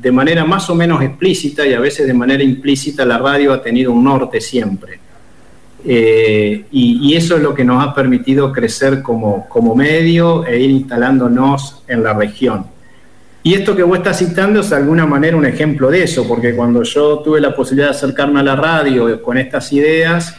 de 0.00 0.10
manera 0.10 0.44
más 0.44 0.68
o 0.68 0.74
menos 0.74 1.00
explícita 1.00 1.64
y 1.64 1.74
a 1.74 1.78
veces 1.78 2.08
de 2.08 2.14
manera 2.14 2.42
implícita 2.42 3.04
la 3.04 3.18
radio 3.18 3.52
ha 3.52 3.62
tenido 3.62 3.92
un 3.92 4.02
norte 4.02 4.40
siempre. 4.40 4.98
Eh, 5.84 6.64
y, 6.70 7.14
eso 7.16 7.36
es 7.36 7.42
lo 7.42 7.54
que 7.54 7.64
nos 7.64 7.84
ha 7.84 7.94
permitido 7.94 8.52
crecer 8.52 9.02
como, 9.02 9.48
como 9.48 9.74
medio 9.74 10.46
e 10.46 10.60
ir 10.60 10.70
instalándonos 10.70 11.82
en 11.88 12.02
la 12.02 12.14
región. 12.14 12.66
Y 13.42 13.54
esto 13.54 13.74
que 13.74 13.82
vos 13.82 13.98
estás 13.98 14.18
citando 14.18 14.60
es 14.60 14.70
de 14.70 14.76
alguna 14.76 15.04
manera 15.04 15.36
un 15.36 15.44
ejemplo 15.44 15.90
de 15.90 16.04
eso, 16.04 16.26
porque 16.28 16.54
cuando 16.54 16.84
yo 16.84 17.18
tuve 17.18 17.40
la 17.40 17.54
posibilidad 17.54 17.88
de 17.88 17.96
acercarme 17.96 18.38
a 18.38 18.42
la 18.44 18.54
radio 18.54 19.20
con 19.20 19.36
estas 19.36 19.72
ideas, 19.72 20.36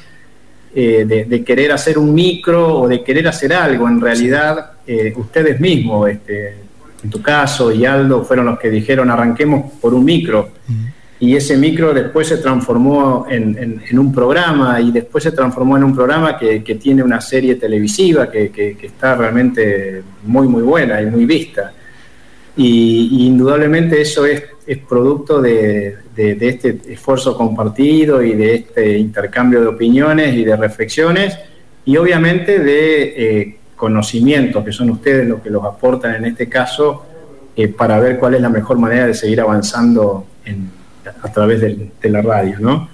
eh, 0.73 1.25
de, 1.27 1.43
querer 1.43 1.71
hacer 1.73 1.97
un 2.00 2.13
micro 2.13 2.79
o 2.79 2.88
de 2.88 3.03
querer 3.03 3.27
hacer 3.27 3.53
algo, 3.53 3.88
en 3.89 4.00
realidad 4.00 4.71
eh, 4.88 5.13
ustedes 5.15 5.59
mismos, 5.59 6.09
este, 6.09 6.55
en 7.03 7.09
tu 7.09 7.21
caso 7.21 7.71
y 7.71 7.85
Aldo, 7.85 8.23
fueron 8.23 8.45
los 8.45 8.57
que 8.57 8.69
dijeron 8.69 9.12
arranquemos 9.12 9.73
por 9.81 9.93
un 9.93 10.05
micro. 10.05 10.50
Y 11.23 11.37
ese 11.37 11.55
micro 11.55 11.93
después 11.93 12.27
se 12.27 12.35
transformó 12.35 13.27
en, 13.29 13.97
un 13.97 14.13
programa 14.13 14.81
y 14.81 14.91
después 14.91 15.23
se 15.23 15.31
transformó 15.31 15.77
en 15.77 15.85
un 15.85 15.95
programa 15.95 16.37
que, 16.37 16.59
tiene 16.75 17.01
una 17.01 17.21
serie 17.21 17.55
televisiva 17.55 18.29
que, 18.29 18.75
está 18.81 19.15
realmente 19.15 20.03
muy, 20.25 20.49
muy 20.49 20.63
buena 20.63 21.01
y 21.01 21.05
muy 21.05 21.25
vista. 21.25 21.71
Y, 22.57 23.25
indudablemente 23.27 24.01
eso 24.01 24.25
es, 24.25 24.43
producto 24.89 25.41
de, 25.41 25.95
este 26.17 26.81
esfuerzo 26.89 27.37
compartido 27.37 28.21
y 28.21 28.33
de 28.33 28.55
este 28.55 28.97
intercambio 28.97 29.61
de 29.61 29.67
opiniones 29.67 30.35
y 30.35 30.43
de 30.43 30.57
reflexiones 30.57 31.37
y 31.85 31.95
obviamente 31.95 32.59
de 32.59 33.03
eh, 33.15 33.57
conocimientos 33.77 34.61
que 34.65 34.73
son 34.73 34.89
ustedes 34.89 35.25
los 35.25 35.41
que 35.41 35.49
los 35.49 35.63
aportan 35.63 36.15
en 36.15 36.25
este 36.25 36.49
caso 36.49 37.05
eh, 37.55 37.69
para 37.69 37.97
ver 38.01 38.19
cuál 38.19 38.35
es 38.35 38.41
la 38.41 38.49
mejor 38.49 38.77
manera 38.77 39.07
de 39.07 39.13
seguir 39.13 39.39
avanzando 39.39 40.27
a 41.22 41.31
través 41.31 41.62
de, 41.62 42.10
la 42.10 42.22
radio, 42.22 42.57
¿no? 42.60 42.89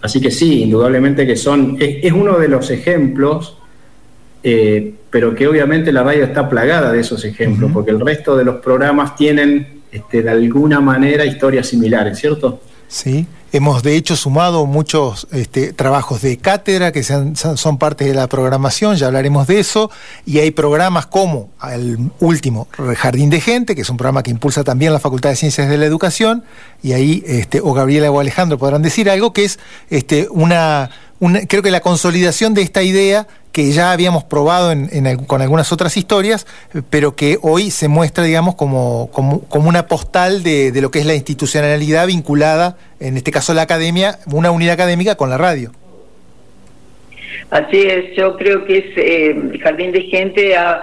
Así 0.00 0.20
que 0.20 0.30
sí, 0.30 0.62
indudablemente 0.62 1.26
que 1.26 1.36
son, 1.36 1.76
es, 1.80 2.12
uno 2.12 2.38
de 2.38 2.48
los 2.48 2.70
ejemplos 2.70 3.58
eh, 4.46 4.94
pero 5.14 5.34
que 5.34 5.46
obviamente 5.46 5.90
la 5.92 6.02
radio 6.02 6.24
está 6.24 6.50
plagada 6.50 6.92
de 6.92 7.00
esos 7.00 7.24
ejemplos, 7.24 7.70
porque 7.72 7.92
el 7.92 8.00
resto 8.00 8.36
de 8.36 8.44
los 8.44 8.56
programas 8.56 9.14
tienen 9.14 9.82
este, 9.92 10.22
de 10.22 10.30
alguna 10.30 10.80
manera 10.80 11.24
historias 11.24 11.68
similares, 11.68 12.18
¿cierto? 12.18 12.60
Sí, 12.88 13.24
hemos 13.56 13.84
de 13.84 13.94
hecho 13.94 14.16
sumado 14.16 14.66
muchos 14.66 15.28
este, 15.30 15.72
trabajos 15.72 16.22
de 16.22 16.38
cátedra 16.38 16.90
que 16.90 17.04
son 17.04 17.78
parte 17.78 18.04
de 18.04 18.12
la 18.12 18.26
programación, 18.26 18.96
ya 18.96 19.06
hablaremos 19.06 19.46
de 19.46 19.60
eso, 19.60 19.92
y 20.26 20.40
hay 20.40 20.50
programas 20.50 21.06
como 21.06 21.50
el 21.72 22.10
último, 22.18 22.66
Jardín 22.96 23.30
de 23.30 23.40
Gente, 23.40 23.76
que 23.76 23.82
es 23.82 23.90
un 23.90 23.96
programa 23.96 24.24
que 24.24 24.32
impulsa 24.32 24.64
también 24.64 24.92
la 24.92 24.98
Facultad 24.98 25.30
de 25.30 25.36
Ciencias 25.36 25.68
de 25.68 25.78
la 25.78 25.86
Educación, 25.86 26.42
y 26.82 26.94
ahí 26.94 27.22
este, 27.28 27.60
o 27.60 27.72
Gabriela 27.72 28.10
o 28.10 28.18
Alejandro 28.18 28.58
podrán 28.58 28.82
decir 28.82 29.08
algo, 29.08 29.32
que 29.32 29.44
es 29.44 29.60
este, 29.88 30.26
una, 30.30 30.90
una, 31.20 31.46
creo 31.46 31.62
que 31.62 31.70
la 31.70 31.80
consolidación 31.80 32.54
de 32.54 32.62
esta 32.62 32.82
idea 32.82 33.28
que 33.54 33.70
ya 33.70 33.92
habíamos 33.92 34.24
probado 34.24 34.74
con 35.28 35.40
algunas 35.40 35.70
otras 35.70 35.96
historias, 35.96 36.44
pero 36.90 37.14
que 37.14 37.38
hoy 37.40 37.70
se 37.70 37.86
muestra, 37.86 38.24
digamos, 38.24 38.56
como, 38.56 39.08
como, 39.12 39.68
una 39.68 39.86
postal 39.86 40.42
de, 40.42 40.72
lo 40.82 40.90
que 40.90 40.98
es 40.98 41.06
la 41.06 41.14
institucionalidad 41.14 42.08
vinculada, 42.08 42.76
en 42.98 43.16
este 43.16 43.30
caso 43.30 43.54
la 43.54 43.62
academia, 43.62 44.18
una 44.26 44.50
unidad 44.50 44.74
académica 44.74 45.14
con 45.14 45.30
la 45.30 45.38
radio. 45.38 45.70
Así 47.50 47.80
es, 47.82 48.16
yo 48.16 48.36
creo 48.36 48.64
que 48.64 48.78
es, 48.78 48.86
eh, 48.96 49.60
Jardín 49.62 49.92
de 49.92 50.02
Gente 50.02 50.56
ha, 50.56 50.82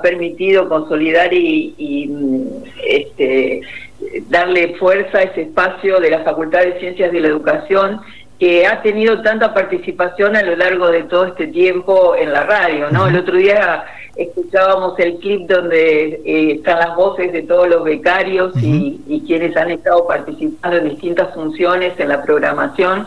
permitido 0.00 0.68
consolidar 0.68 1.34
y, 1.34 2.08
este, 2.86 3.62
darle 4.28 4.76
fuerza 4.78 5.18
a 5.18 5.22
ese 5.22 5.42
espacio 5.42 5.98
de 5.98 6.10
la 6.10 6.22
Facultad 6.22 6.60
de 6.60 6.78
Ciencias 6.78 7.10
de 7.10 7.18
la 7.18 7.26
Educación 7.26 8.00
que 8.42 8.66
ha 8.66 8.82
tenido 8.82 9.22
tanta 9.22 9.54
participación 9.54 10.34
a 10.34 10.42
lo 10.42 10.56
largo 10.56 10.88
de 10.88 11.04
todo 11.04 11.26
este 11.26 11.46
tiempo 11.46 12.16
en 12.16 12.32
la 12.32 12.42
radio, 12.42 12.90
¿no? 12.90 13.06
El 13.06 13.18
otro 13.18 13.36
día 13.36 13.84
escuchábamos 14.16 14.98
el 14.98 15.18
clip 15.18 15.48
donde 15.48 16.20
eh, 16.24 16.54
están 16.54 16.80
las 16.80 16.96
voces 16.96 17.32
de 17.32 17.42
todos 17.42 17.68
los 17.68 17.84
becarios 17.84 18.52
y, 18.60 19.22
quienes 19.28 19.56
han 19.56 19.70
estado 19.70 20.08
participando 20.08 20.78
en 20.78 20.88
distintas 20.88 21.32
funciones 21.32 21.92
en 22.00 22.08
la 22.08 22.20
programación. 22.24 23.06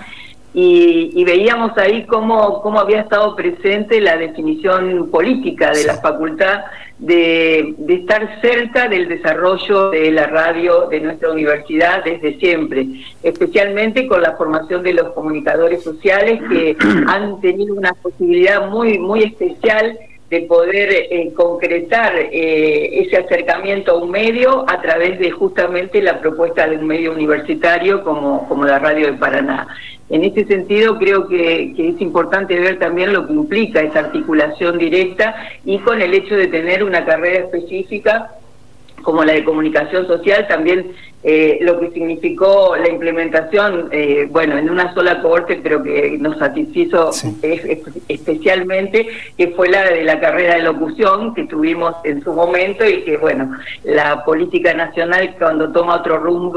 Y, 0.53 1.21
veíamos 1.25 1.77
ahí 1.77 2.05
cómo, 2.05 2.61
cómo 2.61 2.79
había 2.79 3.01
estado 3.01 3.35
presente 3.35 3.99
la 3.99 4.15
definición 4.15 5.11
política 5.11 5.71
de 5.71 5.83
la 5.83 5.95
facultad 5.95 6.61
de, 6.99 7.75
estar 7.87 8.41
cerca 8.41 8.87
del 8.87 9.07
desarrollo 9.07 9.89
de 9.89 10.11
la 10.11 10.27
radio 10.27 10.87
de 10.87 11.01
nuestra 11.01 11.31
universidad 11.31 12.03
desde 12.03 12.37
siempre, 12.39 12.87
especialmente 13.21 14.07
con 14.07 14.21
la 14.21 14.35
formación 14.35 14.83
de 14.83 14.93
los 14.93 15.11
comunicadores 15.13 15.83
sociales 15.83 16.41
que 16.49 16.77
han 17.07 17.39
tenido 17.41 17.75
una 17.75 17.93
posibilidad 17.93 18.69
muy, 18.69 18.97
muy 18.97 19.23
especial 19.23 19.97
de 20.29 20.41
poder 20.41 20.89
eh, 20.91 21.31
concretar 21.35 22.15
eh, 22.15 22.99
ese 23.01 23.17
acercamiento 23.17 23.91
a 23.91 23.97
un 24.03 24.09
medio 24.09 24.67
a 24.67 24.81
través 24.81 25.19
de 25.19 25.29
justamente 25.29 26.01
la 26.01 26.19
propuesta 26.19 26.67
de 26.67 26.77
un 26.77 26.87
medio 26.87 27.11
universitario 27.11 28.03
como, 28.03 28.47
como 28.47 28.63
la 28.65 28.79
Radio 28.79 29.07
de 29.07 29.13
Paraná. 29.13 29.67
En 30.09 30.23
este 30.23 30.45
sentido, 30.45 30.99
creo 30.99 31.27
que, 31.27 31.73
es 31.77 31.99
importante 31.99 32.59
ver 32.59 32.77
también 32.77 33.11
lo 33.11 33.25
que 33.25 33.33
implica 33.33 33.81
esa 33.81 33.99
articulación 33.99 34.77
directa 34.77 35.35
y 35.63 35.79
con 35.79 36.01
el 36.01 36.13
hecho 36.13 36.35
de 36.35 36.47
tener 36.47 36.83
una 36.83 37.05
carrera 37.05 37.45
específica 37.45 38.31
como 39.05 39.23
la 39.23 39.33
de 39.33 39.43
comunicación 39.43 40.07
social, 40.07 40.47
también 40.47 40.91
eh, 41.23 41.59
lo 41.61 41.79
que 41.79 41.91
significó 41.91 42.75
la 42.75 42.89
implementación, 42.89 43.89
eh, 43.91 44.27
bueno, 44.29 44.57
en 44.57 44.69
una 44.69 44.93
sola 44.95 45.21
cohorte, 45.21 45.59
pero 45.61 45.83
que 45.83 46.17
nos 46.19 46.37
satisfizo 46.39 47.11
especialmente, 48.09 49.07
que 49.37 49.49
fue 49.49 49.69
la 49.69 49.83
de 49.85 50.03
la 50.03 50.19
carrera 50.19 50.55
de 50.55 50.63
locución 50.63 51.35
que 51.35 51.45
tuvimos 51.45 51.95
en 52.03 52.23
su 52.23 52.33
momento 52.33 52.83
y 52.83 53.03
que, 53.03 53.17
bueno, 53.17 53.55
la 53.83 54.25
política 54.25 54.73
nacional 54.73 55.35
cuando 55.37 55.71
toma 55.71 55.97
otro 55.97 56.17
rumbo 56.17 56.55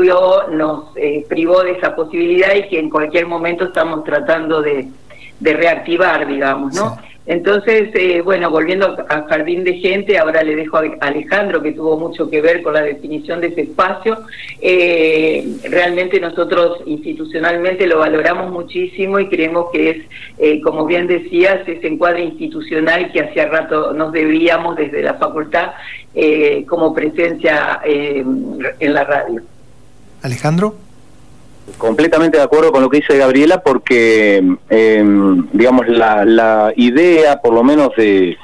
nos 0.50 0.96
eh, 0.96 1.26
privó 1.28 1.62
de 1.62 1.72
esa 1.72 1.94
posibilidad 1.94 2.54
y 2.54 2.68
que 2.68 2.78
en 2.78 2.88
cualquier 2.88 3.26
momento 3.26 3.64
estamos 3.64 4.04
tratando 4.04 4.62
de, 4.62 4.88
reactivar, 5.40 6.26
digamos, 6.26 6.74
¿no? 6.74 6.98
Entonces, 7.28 7.90
eh, 7.92 8.22
bueno, 8.22 8.50
volviendo 8.50 8.96
a 9.06 9.22
Jardín 9.28 9.62
de 9.62 9.74
Gente, 9.74 10.16
ahora 10.16 10.42
le 10.42 10.56
dejo 10.56 10.78
a 10.78 10.84
Alejandro, 11.00 11.62
que 11.62 11.72
tuvo 11.72 11.98
mucho 11.98 12.30
que 12.30 12.40
ver 12.40 12.62
con 12.62 12.72
la 12.72 12.80
definición 12.80 13.42
de 13.42 13.48
ese 13.48 13.60
espacio. 13.60 14.18
Eh, 14.62 15.46
realmente 15.64 16.18
nosotros 16.20 16.80
institucionalmente 16.86 17.86
lo 17.86 17.98
valoramos 17.98 18.50
muchísimo 18.50 19.20
y 19.20 19.28
creemos 19.28 19.66
que 19.70 19.90
es, 19.90 19.96
eh, 20.38 20.62
como 20.62 20.86
bien 20.86 21.06
decías, 21.06 21.68
ese 21.68 21.86
encuadre 21.86 22.24
institucional 22.24 23.12
que 23.12 23.20
hacía 23.20 23.46
rato 23.46 23.92
nos 23.92 24.10
debíamos 24.10 24.76
desde 24.76 25.02
la 25.02 25.14
facultad 25.14 25.72
como 26.66 26.94
presencia 26.94 27.80
en 27.84 28.94
la 28.94 29.04
radio. 29.04 29.42
Alejandro. 30.22 30.87
Completamente 31.76 32.38
de 32.38 32.44
acuerdo 32.44 32.72
con 32.72 32.82
lo 32.82 32.88
que 32.88 32.98
dice 32.98 33.18
Gabriela, 33.18 33.62
porque, 33.62 34.42
em, 34.70 35.46
digamos, 35.52 35.86
la, 35.88 36.72
idea, 36.76 37.40
por 37.40 37.52
lo 37.52 37.62
menos, 37.62 37.90
de, 37.96 38.36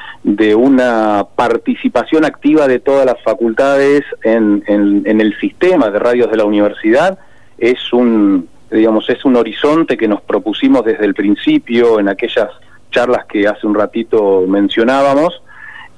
una 0.55 1.27
participación 1.35 2.25
activa 2.25 2.67
de 2.67 2.79
todas 2.79 3.07
las 3.07 3.21
facultades 3.23 4.03
en, 4.23 4.63
el 4.67 5.39
sistema 5.39 5.91
de 5.91 5.99
radios 5.99 6.31
de 6.31 6.37
la 6.37 6.45
universidad 6.45 7.19
es 7.59 7.93
un, 7.93 8.49
digamos, 8.71 9.09
es 9.11 9.25
un 9.25 9.37
horizonte 9.37 9.97
que 9.97 10.09
nos 10.09 10.23
propusimos 10.23 10.85
desde 10.85 11.05
el 11.05 11.15
principio 11.15 12.01
en 12.01 12.09
aquellas 12.09 12.51
charlas 12.91 13.27
que 13.27 13.47
hace 13.47 13.67
un 13.67 13.75
ratito 13.75 14.45
mencionábamos 14.47 15.43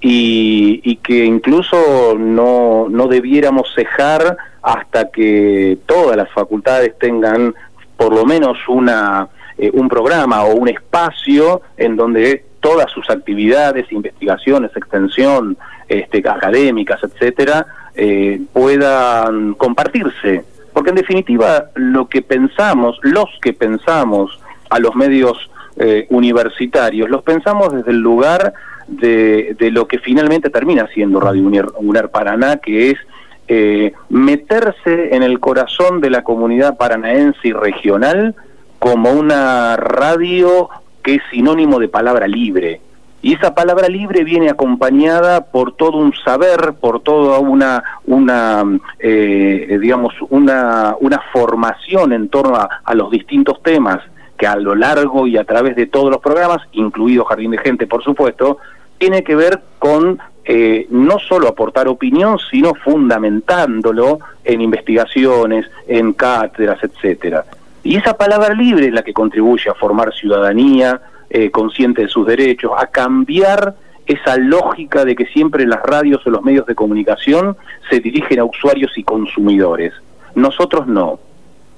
y, 0.00 0.80
y 0.84 0.96
que 0.96 1.24
incluso 1.24 2.16
no, 2.18 2.88
no 2.88 3.06
debiéramos 3.08 3.72
cejar 3.74 4.36
hasta 4.66 5.10
que 5.12 5.78
todas 5.86 6.16
las 6.16 6.28
facultades 6.32 6.98
tengan 6.98 7.54
por 7.96 8.12
lo 8.12 8.24
menos 8.24 8.58
una, 8.66 9.28
eh, 9.56 9.70
un 9.72 9.88
programa 9.88 10.42
o 10.42 10.56
un 10.56 10.68
espacio 10.68 11.62
en 11.76 11.94
donde 11.94 12.44
todas 12.58 12.90
sus 12.90 13.08
actividades, 13.08 13.92
investigaciones, 13.92 14.72
extensión, 14.76 15.56
este, 15.86 16.18
académicas, 16.28 17.00
etcétera, 17.04 17.64
eh, 17.94 18.40
puedan 18.52 19.54
compartirse. 19.54 20.42
Porque 20.72 20.90
en 20.90 20.96
definitiva 20.96 21.66
lo 21.76 22.08
que 22.08 22.22
pensamos, 22.22 22.98
los 23.02 23.28
que 23.40 23.52
pensamos 23.52 24.36
a 24.68 24.80
los 24.80 24.96
medios 24.96 25.48
eh, 25.76 26.08
universitarios, 26.10 27.08
los 27.08 27.22
pensamos 27.22 27.72
desde 27.72 27.92
el 27.92 28.00
lugar 28.00 28.52
de, 28.88 29.54
de, 29.56 29.70
lo 29.70 29.86
que 29.86 30.00
finalmente 30.00 30.50
termina 30.50 30.88
siendo 30.88 31.20
Radio 31.20 31.44
UNER 31.78 32.08
Paraná, 32.08 32.56
que 32.56 32.90
es 32.90 32.98
eh, 33.48 33.92
meterse 34.08 35.14
en 35.14 35.22
el 35.22 35.40
corazón 35.40 36.00
de 36.00 36.10
la 36.10 36.22
comunidad 36.22 36.76
paranaense 36.76 37.48
y 37.48 37.52
regional 37.52 38.34
como 38.78 39.12
una 39.12 39.76
radio 39.76 40.68
que 41.02 41.16
es 41.16 41.22
sinónimo 41.30 41.78
de 41.78 41.88
palabra 41.88 42.26
libre. 42.26 42.80
Y 43.22 43.34
esa 43.34 43.54
palabra 43.54 43.88
libre 43.88 44.22
viene 44.24 44.50
acompañada 44.50 45.46
por 45.46 45.72
todo 45.72 45.98
un 45.98 46.12
saber, 46.14 46.74
por 46.80 47.00
toda 47.00 47.38
una, 47.38 47.82
una 48.04 48.62
eh, 48.98 49.78
digamos, 49.80 50.14
una, 50.30 50.94
una 51.00 51.20
formación 51.32 52.12
en 52.12 52.28
torno 52.28 52.56
a 52.56 52.94
los 52.94 53.10
distintos 53.10 53.62
temas 53.62 54.00
que 54.36 54.46
a 54.46 54.56
lo 54.56 54.74
largo 54.74 55.26
y 55.26 55.36
a 55.36 55.44
través 55.44 55.76
de 55.76 55.86
todos 55.86 56.10
los 56.10 56.20
programas, 56.20 56.62
incluido 56.72 57.24
Jardín 57.24 57.52
de 57.52 57.58
Gente, 57.58 57.86
por 57.86 58.02
supuesto, 58.02 58.58
tiene 58.98 59.22
que 59.22 59.34
ver 59.34 59.62
con 59.78 60.18
eh, 60.48 60.86
no 60.90 61.18
solo 61.18 61.48
aportar 61.48 61.88
opinión, 61.88 62.38
sino 62.38 62.72
fundamentándolo 62.74 64.20
en 64.44 64.60
investigaciones, 64.60 65.66
en 65.88 66.12
cátedras, 66.12 66.78
etcétera. 66.84 67.44
Y 67.82 67.96
esa 67.96 68.16
palabra 68.16 68.54
libre 68.54 68.86
es 68.86 68.92
la 68.92 69.02
que 69.02 69.12
contribuye 69.12 69.68
a 69.68 69.74
formar 69.74 70.14
ciudadanía 70.14 71.00
eh, 71.28 71.50
consciente 71.50 72.02
de 72.02 72.08
sus 72.08 72.26
derechos, 72.26 72.70
a 72.78 72.86
cambiar 72.86 73.74
esa 74.06 74.36
lógica 74.36 75.04
de 75.04 75.16
que 75.16 75.26
siempre 75.26 75.66
las 75.66 75.82
radios 75.82 76.24
o 76.24 76.30
los 76.30 76.44
medios 76.44 76.64
de 76.66 76.76
comunicación 76.76 77.56
se 77.90 77.98
dirigen 77.98 78.38
a 78.38 78.44
usuarios 78.44 78.96
y 78.96 79.02
consumidores. 79.02 79.94
Nosotros 80.36 80.86
no. 80.86 81.18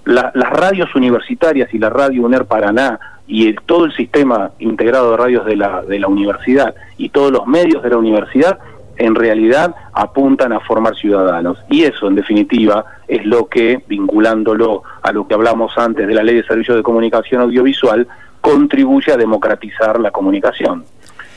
las 0.04 0.35
radios 0.35 0.94
universitarias 0.94 1.72
y 1.72 1.78
la 1.78 1.88
radio 1.88 2.24
UNER 2.24 2.44
Paraná 2.44 3.17
y 3.29 3.53
todo 3.53 3.85
el 3.85 3.93
sistema 3.93 4.51
integrado 4.59 5.12
de 5.12 5.17
radios 5.19 5.45
de 5.45 5.55
la, 5.55 5.83
de 5.83 6.01
la 6.01 6.09
universidad 6.09 6.75
y 6.97 7.11
todos 7.11 7.31
los 7.31 7.47
medios 7.47 7.83
de 7.83 7.91
la 7.91 7.99
universidad 7.99 8.59
en 8.97 9.14
realidad 9.14 9.75
apuntan 9.93 10.53
a 10.53 10.61
formar 10.61 10.97
ciudadanos. 10.97 11.59
Y 11.71 11.85
eso, 11.85 12.09
en 12.09 12.17
definitiva, 12.17 12.85
es 13.07 13.25
lo 13.25 13.47
que, 13.47 13.83
vinculándolo 13.87 14.83
a 15.03 15.12
lo 15.12 15.29
que 15.29 15.35
hablamos 15.35 15.77
antes 15.77 16.09
de 16.09 16.14
la 16.14 16.25
Ley 16.25 16.37
de 16.37 16.43
Servicios 16.45 16.77
de 16.77 16.83
Comunicación 16.83 17.43
Audiovisual, 17.43 18.09
contribuye 18.41 19.12
a 19.12 19.17
democratizar 19.17 20.01
la 20.01 20.11
comunicación. 20.11 20.85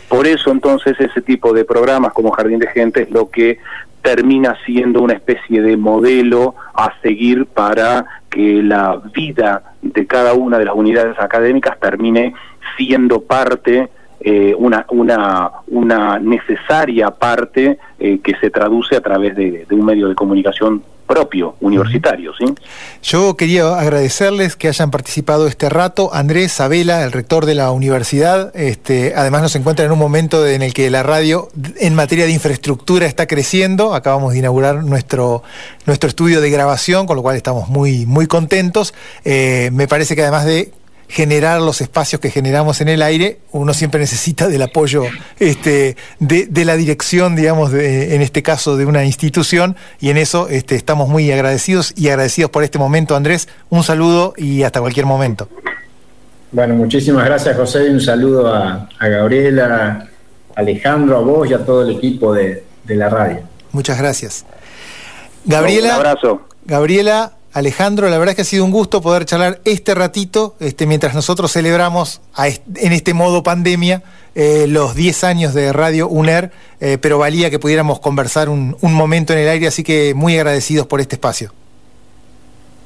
Por 0.07 0.27
eso, 0.27 0.51
entonces, 0.51 0.99
ese 0.99 1.21
tipo 1.21 1.53
de 1.53 1.63
programas 1.63 2.13
como 2.13 2.31
Jardín 2.31 2.59
de 2.59 2.67
Gente 2.67 3.03
es 3.03 3.11
lo 3.11 3.29
que 3.29 3.59
termina 4.01 4.57
siendo 4.65 5.01
una 5.01 5.13
especie 5.13 5.61
de 5.61 5.77
modelo 5.77 6.55
a 6.73 6.93
seguir 7.01 7.45
para 7.45 8.05
que 8.29 8.63
la 8.63 9.01
vida 9.13 9.75
de 9.81 10.07
cada 10.07 10.33
una 10.33 10.57
de 10.57 10.65
las 10.65 10.75
unidades 10.75 11.19
académicas 11.19 11.79
termine 11.79 12.33
siendo 12.77 13.21
parte 13.21 13.89
eh, 14.23 14.53
una, 14.57 14.85
una, 14.89 15.51
una 15.67 16.19
necesaria 16.19 17.09
parte 17.09 17.79
eh, 17.99 18.19
que 18.23 18.35
se 18.39 18.51
traduce 18.51 18.95
a 18.95 19.01
través 19.01 19.35
de, 19.35 19.65
un 19.71 19.83
medio 19.83 20.07
de 20.09 20.15
comunicación 20.15 20.83
propio, 21.07 21.55
universitario. 21.59 22.31
¿sí? 22.37 22.45
Yo 23.03 23.35
quería 23.35 23.77
agradecerles 23.77 24.55
que 24.55 24.67
hayan 24.67 24.91
participado 24.91 25.47
este 25.47 25.69
rato. 25.69 26.13
Andrés 26.13 26.53
Sabela, 26.53 27.03
el 27.03 27.11
rector 27.11 27.45
de 27.45 27.55
la 27.55 27.71
universidad, 27.71 28.55
este, 28.55 29.13
además 29.15 29.41
nos 29.41 29.55
encuentra 29.55 29.85
en 29.85 29.91
un 29.91 29.99
momento 29.99 30.47
en 30.47 30.61
el 30.61 30.73
que 30.73 30.89
la 30.89 31.03
radio 31.03 31.49
en 31.79 31.95
materia 31.95 32.25
de 32.25 32.31
infraestructura 32.31 33.07
está 33.07 33.27
creciendo. 33.27 33.93
Acabamos 33.93 34.33
de 34.33 34.39
inaugurar 34.39 34.83
nuestro, 34.85 35.43
nuestro 35.85 36.07
estudio 36.07 36.39
de 36.39 36.49
grabación, 36.49 37.07
con 37.07 37.17
lo 37.17 37.23
cual 37.23 37.35
estamos 37.35 37.67
muy, 37.67 38.05
muy 38.05 38.27
contentos. 38.27 38.93
Eh, 39.25 39.69
me 39.73 39.87
parece 39.87 40.15
que 40.15 40.21
además 40.21 40.45
de 40.45 40.71
generar 41.11 41.61
los 41.61 41.81
espacios 41.81 42.21
que 42.21 42.31
generamos 42.31 42.79
en 42.79 42.87
el 42.87 43.01
aire, 43.01 43.39
uno 43.51 43.73
siempre 43.73 43.99
necesita 43.99 44.47
del 44.47 44.61
apoyo 44.61 45.03
este, 45.39 45.97
de, 46.19 46.65
la 46.65 46.77
dirección, 46.77 47.35
digamos, 47.35 47.73
en 47.73 48.21
este 48.21 48.41
caso 48.41 48.77
de 48.77 48.85
una 48.85 49.03
institución, 49.03 49.75
y 49.99 50.09
en 50.09 50.17
eso 50.17 50.47
este, 50.47 50.75
estamos 50.75 51.09
muy 51.09 51.29
agradecidos 51.29 51.93
y 51.97 52.07
agradecidos 52.07 52.49
por 52.49 52.63
este 52.63 52.79
momento, 52.79 53.17
Andrés. 53.17 53.49
Un 53.69 53.83
saludo 53.83 54.33
y 54.37 54.63
hasta 54.63 54.79
cualquier 54.79 55.05
momento. 55.05 55.49
Bueno, 56.53 56.75
muchísimas 56.75 57.25
gracias, 57.25 57.57
José, 57.57 57.87
y 57.87 57.89
un 57.89 57.99
saludo 57.99 58.47
a, 58.47 58.87
Gabriela, 59.01 60.07
Alejandro, 60.55 61.17
a 61.17 61.21
vos 61.21 61.49
y 61.49 61.53
a 61.53 61.65
todo 61.65 61.81
el 61.81 61.97
equipo 61.97 62.33
de, 62.33 62.63
de 62.85 62.95
la 62.95 63.09
radio. 63.09 63.41
Muchas 63.73 63.97
gracias. 63.97 64.45
Gabriela. 65.43 65.89
Un 65.89 66.05
abrazo. 66.07 66.41
Gabriela, 66.63 67.33
Alejandro, 67.53 68.09
la 68.09 68.17
verdad 68.17 68.31
es 68.31 68.35
que 68.37 68.41
ha 68.43 68.45
sido 68.45 68.63
un 68.63 68.71
gusto 68.71 69.01
poder 69.01 69.25
charlar 69.25 69.59
este 69.65 69.93
ratito, 69.93 70.55
este, 70.59 70.85
mientras 70.85 71.13
nosotros 71.13 71.51
celebramos 71.51 72.21
en 72.37 72.93
este 72.93 73.13
modo 73.13 73.43
pandemia 73.43 74.03
eh, 74.35 74.67
los 74.69 74.95
10 74.95 75.23
años 75.25 75.53
de 75.53 75.73
Radio 75.73 76.07
UNER, 76.07 76.51
eh, 76.79 76.97
pero 77.01 77.17
valía 77.17 77.49
que 77.49 77.59
pudiéramos 77.59 77.99
conversar 77.99 78.47
un, 78.47 78.77
momento 78.81 79.33
en 79.33 79.39
el 79.39 79.49
aire, 79.49 79.67
así 79.67 79.83
que 79.83 80.13
muy 80.13 80.37
agradecidos 80.37 80.87
por 80.87 81.01
este 81.01 81.15
espacio. 81.15 81.51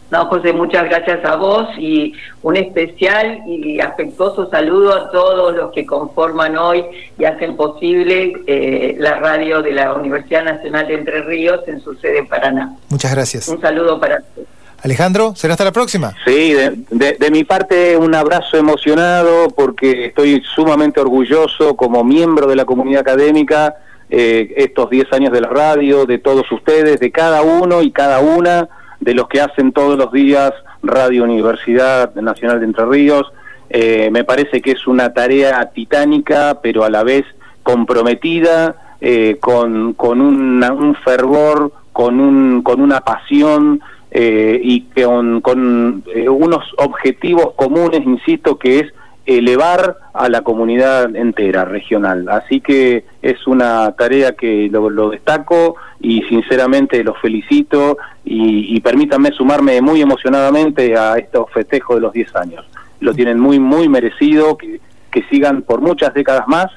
No, 0.09 0.25
José, 0.27 0.53
muchas 0.53 0.85
gracias 0.85 1.23
a 1.25 1.35
vos 1.35 1.67
y 1.77 2.13
un 2.41 2.55
especial 2.55 3.41
y 3.47 3.79
afectuoso 3.79 4.49
saludo 4.49 4.95
a 4.95 5.11
todos 5.11 5.55
los 5.55 5.71
que 5.73 5.85
conforman 5.85 6.57
hoy 6.57 6.83
y 7.19 7.25
hacen 7.25 7.55
posible 7.55 8.33
eh, 8.47 8.95
la 8.97 9.15
radio 9.15 9.61
de 9.61 9.73
la 9.73 9.93
Universidad 9.93 10.43
Nacional 10.43 10.87
de 10.87 10.95
Entre 10.95 11.21
Ríos 11.21 11.61
en 11.67 11.81
su 11.81 11.95
sede 11.95 12.19
en 12.19 12.27
Paraná. 12.27 12.75
Muchas 12.89 13.13
gracias. 13.13 13.47
Un 13.47 13.59
saludo 13.61 13.99
para 13.99 14.19
todos. 14.19 14.44
Alejandro, 14.85 15.33
será 15.35 15.55
hasta 15.55 15.63
la 15.63 15.71
próxima. 15.71 16.13
Sí, 16.25 16.53
de, 16.53 17.31
mi 17.31 17.43
parte 17.43 17.97
un 17.97 18.13
abrazo 18.13 18.55
emocionado 18.55 19.47
porque 19.49 20.05
estoy 20.05 20.43
sumamente 20.53 20.99
orgulloso 20.99 21.75
como 21.75 22.03
miembro 22.03 22.45
de 22.45 22.55
la 22.55 22.65
comunidad 22.65 23.01
académica 23.01 23.73
eh, 24.11 24.53
estos 24.57 24.91
10 24.91 25.11
años 25.13 25.33
de 25.33 25.41
la 25.41 25.49
radio, 25.49 26.05
de 26.05 26.19
todos 26.19 26.51
ustedes, 26.51 26.99
de 26.99 27.11
cada 27.11 27.41
uno 27.41 27.81
y 27.81 27.89
cada 27.89 28.19
una 28.19 28.69
de 28.99 29.15
los 29.15 29.27
que 29.27 29.41
hacen 29.41 29.71
todos 29.71 29.97
los 29.97 30.11
días 30.11 30.53
Radio 30.83 31.23
Universidad 31.23 32.13
Nacional 32.13 32.59
de 32.59 32.67
Entre 32.67 32.85
Ríos. 32.85 33.33
Eh, 33.71 34.09
me 34.11 34.23
parece 34.23 34.61
que 34.61 34.73
es 34.73 34.85
una 34.85 35.13
tarea 35.13 35.71
titánica, 35.73 36.59
pero 36.61 36.83
a 36.83 36.91
la 36.91 37.03
vez 37.03 37.25
comprometida, 37.63 38.75
eh, 39.01 39.37
con, 39.41 39.93
con 39.93 40.21
un 40.21 40.95
fervor 41.03 41.71
con, 41.95 42.19
un, 42.19 42.61
con 42.61 42.81
una 42.81 42.99
pasión 42.99 43.79
eh, 44.17 44.61
y 44.63 44.83
con, 45.03 45.41
con 45.41 46.01
eh, 46.15 46.29
unos 46.29 46.63
objetivos 46.77 47.51
comunes, 47.57 48.01
insisto, 48.05 48.57
que 48.57 48.79
es 48.79 48.93
elevar 49.25 49.97
a 50.13 50.29
la 50.29 50.41
comunidad 50.41 51.13
entera 51.17 51.65
regional. 51.65 52.29
Así 52.29 52.61
que 52.61 53.03
es 53.21 53.45
una 53.45 53.91
tarea 53.91 54.31
que 54.31 54.69
lo, 54.71 55.09
destaco 55.09 55.75
y 55.99 56.21
sinceramente 56.29 57.03
los 57.03 57.19
felicito 57.19 57.97
y, 58.23 58.79
permítanme 58.79 59.33
sumarme 59.33 59.81
muy 59.81 59.99
emocionadamente 59.99 60.97
a 60.97 61.17
estos 61.17 61.51
festejos 61.51 61.97
de 61.97 62.01
los 62.01 62.13
10 62.13 62.35
años. 62.37 62.65
Lo 63.01 63.13
tienen 63.13 63.37
muy, 63.37 63.59
muy 63.59 63.89
merecido, 63.89 64.55
que, 64.55 64.79
que 65.11 65.23
sigan 65.23 65.61
por 65.63 65.81
muchas 65.81 66.13
décadas 66.13 66.47
más, 66.47 66.71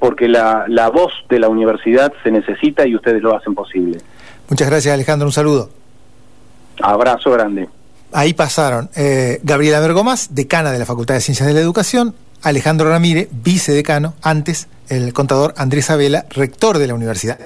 porque 0.00 0.26
la, 0.26 0.64
la 0.66 0.88
voz 0.88 1.12
de 1.28 1.38
la 1.38 1.48
universidad 1.48 2.12
se 2.24 2.32
necesita 2.32 2.84
y 2.84 2.96
ustedes 2.96 3.22
lo 3.22 3.36
hacen 3.36 3.54
posible. 3.54 3.98
Muchas 4.48 4.68
gracias 4.68 4.92
Alejandro, 4.92 5.28
un 5.28 5.32
saludo. 5.32 5.79
Abrazo 6.82 7.30
grande. 7.30 7.68
Ahí 8.12 8.34
pasaron 8.34 8.90
eh, 8.96 9.40
Gabriela 9.42 9.80
Bergomas, 9.80 10.34
decana 10.34 10.72
de 10.72 10.78
la 10.78 10.86
Facultad 10.86 11.14
de 11.14 11.20
Ciencias 11.20 11.46
de 11.46 11.54
la 11.54 11.60
Educación, 11.60 12.14
Alejandro 12.42 12.88
Ramírez, 12.88 13.28
vicedecano, 13.30 14.14
antes 14.22 14.68
el 14.88 15.12
contador 15.12 15.54
Andrés 15.56 15.90
Abela, 15.90 16.26
rector 16.30 16.78
de 16.78 16.88
la 16.88 16.94
universidad. 16.94 17.38